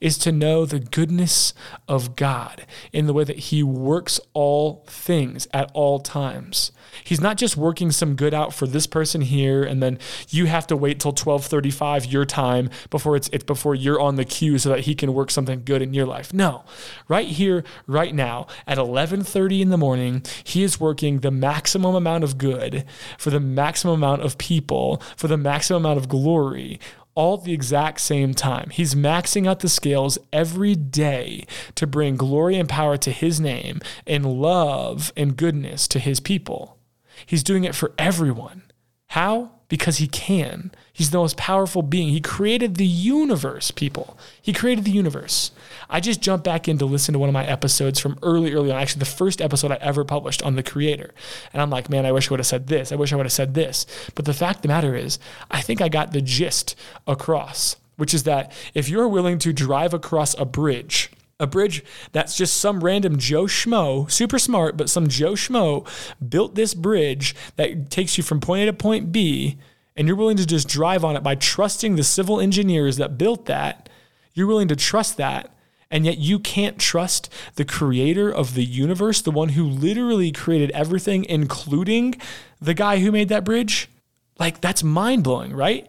is 0.00 0.18
to 0.18 0.32
know 0.32 0.64
the 0.64 0.80
goodness 0.80 1.54
of 1.88 2.16
God 2.16 2.66
in 2.92 3.06
the 3.06 3.12
way 3.12 3.24
that 3.24 3.38
He 3.38 3.62
works 3.62 4.20
all 4.32 4.84
things 4.86 5.46
at 5.52 5.70
all 5.74 5.98
times. 6.00 6.72
He's 7.02 7.20
not 7.20 7.36
just 7.36 7.56
working 7.56 7.90
some 7.90 8.14
good 8.14 8.34
out 8.34 8.54
for 8.54 8.66
this 8.66 8.86
person 8.86 9.22
here, 9.22 9.64
and 9.64 9.82
then 9.82 9.98
you 10.28 10.46
have 10.46 10.66
to 10.68 10.76
wait 10.76 11.00
till 11.00 11.10
1235 11.10 12.06
your 12.06 12.24
time 12.24 12.70
before 12.90 13.16
it's, 13.16 13.28
it's 13.32 13.44
before 13.44 13.74
you're 13.74 14.00
on 14.00 14.16
the 14.16 14.24
queue 14.24 14.58
so 14.58 14.68
that 14.68 14.80
he 14.80 14.94
can 14.94 15.14
work 15.14 15.30
something 15.30 15.62
good 15.64 15.82
in 15.82 15.94
your 15.94 16.06
life. 16.06 16.32
No. 16.32 16.64
Right 17.08 17.28
here, 17.28 17.64
right 17.86 18.14
now, 18.14 18.46
at 18.66 18.78
1130 18.78 19.62
in 19.62 19.70
the 19.70 19.76
morning, 19.76 20.22
he 20.44 20.62
is 20.62 20.78
working 20.78 21.20
the 21.20 21.30
maximum 21.30 21.94
amount 21.94 22.24
of 22.24 22.38
good 22.38 22.84
for 23.18 23.30
the 23.30 23.40
maximum 23.40 23.94
amount 23.94 24.22
of 24.22 24.38
people, 24.38 25.02
for 25.16 25.28
the 25.28 25.36
maximum 25.36 25.84
amount 25.84 25.98
of 25.98 26.08
glory 26.08 26.80
all 27.14 27.38
at 27.38 27.44
the 27.44 27.52
exact 27.52 28.00
same 28.00 28.34
time. 28.34 28.70
He's 28.70 28.94
maxing 28.94 29.46
out 29.46 29.60
the 29.60 29.68
scales 29.68 30.18
every 30.32 30.74
day 30.74 31.46
to 31.76 31.86
bring 31.86 32.16
glory 32.16 32.56
and 32.56 32.68
power 32.68 32.96
to 32.98 33.10
his 33.10 33.40
name 33.40 33.80
and 34.06 34.26
love 34.26 35.12
and 35.16 35.36
goodness 35.36 35.86
to 35.88 35.98
his 35.98 36.20
people. 36.20 36.78
He's 37.26 37.44
doing 37.44 37.64
it 37.64 37.74
for 37.74 37.92
everyone. 37.98 38.62
How? 39.08 39.52
Because 39.68 39.96
he 39.96 40.06
can. 40.06 40.70
He's 40.92 41.10
the 41.10 41.18
most 41.18 41.36
powerful 41.36 41.82
being. 41.82 42.10
He 42.10 42.20
created 42.20 42.76
the 42.76 42.86
universe, 42.86 43.70
people. 43.70 44.16
He 44.40 44.52
created 44.52 44.84
the 44.84 44.90
universe. 44.90 45.50
I 45.88 46.00
just 46.00 46.20
jumped 46.20 46.44
back 46.44 46.68
in 46.68 46.78
to 46.78 46.84
listen 46.84 47.14
to 47.14 47.18
one 47.18 47.28
of 47.28 47.32
my 47.32 47.46
episodes 47.46 47.98
from 47.98 48.18
early, 48.22 48.52
early 48.52 48.70
on, 48.70 48.80
actually, 48.80 49.00
the 49.00 49.06
first 49.06 49.40
episode 49.40 49.72
I 49.72 49.78
ever 49.80 50.04
published 50.04 50.42
on 50.42 50.56
the 50.56 50.62
creator. 50.62 51.12
And 51.52 51.62
I'm 51.62 51.70
like, 51.70 51.88
man, 51.88 52.06
I 52.06 52.12
wish 52.12 52.28
I 52.30 52.34
would 52.34 52.40
have 52.40 52.46
said 52.46 52.66
this. 52.66 52.92
I 52.92 52.96
wish 52.96 53.12
I 53.12 53.16
would 53.16 53.26
have 53.26 53.32
said 53.32 53.54
this. 53.54 53.86
But 54.14 54.26
the 54.26 54.34
fact 54.34 54.58
of 54.58 54.62
the 54.62 54.68
matter 54.68 54.94
is, 54.94 55.18
I 55.50 55.62
think 55.62 55.80
I 55.80 55.88
got 55.88 56.12
the 56.12 56.20
gist 56.20 56.76
across, 57.06 57.76
which 57.96 58.14
is 58.14 58.24
that 58.24 58.52
if 58.74 58.88
you're 58.88 59.08
willing 59.08 59.38
to 59.40 59.52
drive 59.52 59.94
across 59.94 60.38
a 60.38 60.44
bridge, 60.44 61.10
a 61.40 61.46
bridge 61.46 61.84
that's 62.12 62.36
just 62.36 62.56
some 62.56 62.82
random 62.82 63.18
Joe 63.18 63.44
Schmo, 63.44 64.10
super 64.10 64.38
smart, 64.38 64.76
but 64.76 64.90
some 64.90 65.08
Joe 65.08 65.32
Schmo 65.32 65.86
built 66.26 66.54
this 66.54 66.74
bridge 66.74 67.34
that 67.56 67.90
takes 67.90 68.16
you 68.16 68.24
from 68.24 68.40
point 68.40 68.62
A 68.62 68.66
to 68.66 68.72
point 68.72 69.12
B, 69.12 69.58
and 69.96 70.06
you're 70.06 70.16
willing 70.16 70.36
to 70.36 70.46
just 70.46 70.68
drive 70.68 71.04
on 71.04 71.16
it 71.16 71.22
by 71.22 71.34
trusting 71.34 71.96
the 71.96 72.04
civil 72.04 72.40
engineers 72.40 72.96
that 72.96 73.18
built 73.18 73.46
that. 73.46 73.88
You're 74.32 74.46
willing 74.46 74.68
to 74.68 74.76
trust 74.76 75.16
that. 75.16 75.50
And 75.90 76.04
yet 76.04 76.18
you 76.18 76.40
can't 76.40 76.78
trust 76.78 77.32
the 77.54 77.64
creator 77.64 78.28
of 78.28 78.54
the 78.54 78.64
universe, 78.64 79.22
the 79.22 79.30
one 79.30 79.50
who 79.50 79.62
literally 79.64 80.32
created 80.32 80.72
everything, 80.72 81.24
including 81.26 82.16
the 82.60 82.74
guy 82.74 82.98
who 82.98 83.12
made 83.12 83.28
that 83.28 83.44
bridge. 83.44 83.88
Like, 84.36 84.60
that's 84.60 84.82
mind 84.82 85.22
blowing, 85.22 85.52
right? 85.52 85.86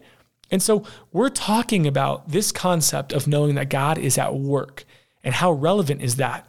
And 0.48 0.62
so 0.62 0.84
we're 1.12 1.30
talking 1.30 1.88
about 1.88 2.28
this 2.28 2.52
concept 2.52 3.12
of 3.12 3.26
knowing 3.26 3.56
that 3.56 3.68
God 3.68 3.98
is 3.98 4.16
at 4.16 4.36
work 4.36 4.84
and 5.26 5.34
how 5.34 5.50
relevant 5.50 6.00
is 6.00 6.16
that 6.16 6.48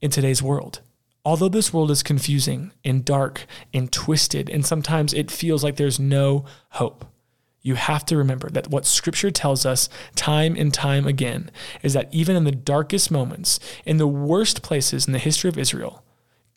in 0.00 0.10
today's 0.10 0.42
world? 0.42 0.80
Although 1.24 1.48
this 1.48 1.72
world 1.72 1.92
is 1.92 2.02
confusing 2.02 2.72
and 2.84 3.04
dark 3.04 3.46
and 3.72 3.90
twisted, 3.90 4.50
and 4.50 4.66
sometimes 4.66 5.14
it 5.14 5.30
feels 5.30 5.62
like 5.62 5.76
there's 5.76 6.00
no 6.00 6.44
hope, 6.70 7.04
you 7.62 7.76
have 7.76 8.04
to 8.06 8.16
remember 8.16 8.50
that 8.50 8.68
what 8.68 8.84
scripture 8.84 9.30
tells 9.30 9.64
us 9.64 9.88
time 10.16 10.56
and 10.56 10.74
time 10.74 11.06
again 11.06 11.52
is 11.84 11.92
that 11.92 12.12
even 12.12 12.34
in 12.34 12.42
the 12.42 12.50
darkest 12.50 13.12
moments, 13.12 13.60
in 13.84 13.98
the 13.98 14.08
worst 14.08 14.60
places 14.60 15.06
in 15.06 15.12
the 15.12 15.20
history 15.20 15.48
of 15.48 15.56
Israel, 15.56 16.04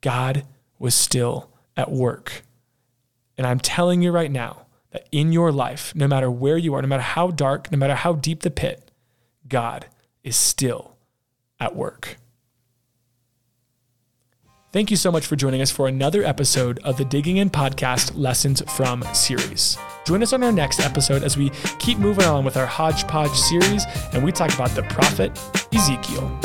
God 0.02 0.46
was 0.80 0.96
still 0.96 1.52
at 1.78 1.92
work. 1.92 2.42
And 3.38 3.46
I'm 3.46 3.60
telling 3.60 4.02
you 4.02 4.12
right 4.12 4.32
now 4.32 4.66
that 4.90 5.08
in 5.12 5.32
your 5.32 5.52
life, 5.52 5.94
no 5.96 6.08
matter 6.08 6.32
where 6.32 6.58
you 6.58 6.74
are, 6.74 6.82
no 6.82 6.88
matter 6.88 7.04
how 7.04 7.28
dark, 7.28 7.72
no 7.72 7.78
matter 7.78 7.96
how 7.96 8.14
deep 8.14 8.42
the 8.42 8.50
pit, 8.50 8.90
God 9.48 9.86
is 10.24 10.36
still 10.36 10.96
at 11.60 11.76
work. 11.76 12.18
Thank 14.72 14.92
you 14.92 14.98
so 14.98 15.12
much 15.12 15.26
for 15.26 15.36
joining 15.36 15.62
us 15.62 15.72
for 15.72 15.88
another 15.88 16.24
episode 16.24 16.78
of 16.84 16.98
the 16.98 17.06
Digging 17.06 17.38
In 17.38 17.50
Podcast 17.50 18.12
Lessons 18.16 18.62
from 18.76 19.02
series. 19.14 19.80
Join 20.06 20.22
us 20.22 20.32
on 20.32 20.44
our 20.44 20.52
next 20.52 20.80
episode 20.80 21.24
as 21.24 21.38
we 21.38 21.50
keep 21.80 21.98
moving 21.98 22.26
on 22.26 22.46
with 22.46 22.56
our 22.56 22.68
hodgepodge 22.68 23.34
series 23.36 23.86
and 24.14 24.24
we 24.24 24.32
talk 24.32 24.54
about 24.54 24.70
the 24.72 24.84
prophet 24.84 25.32
Ezekiel. 25.74 26.40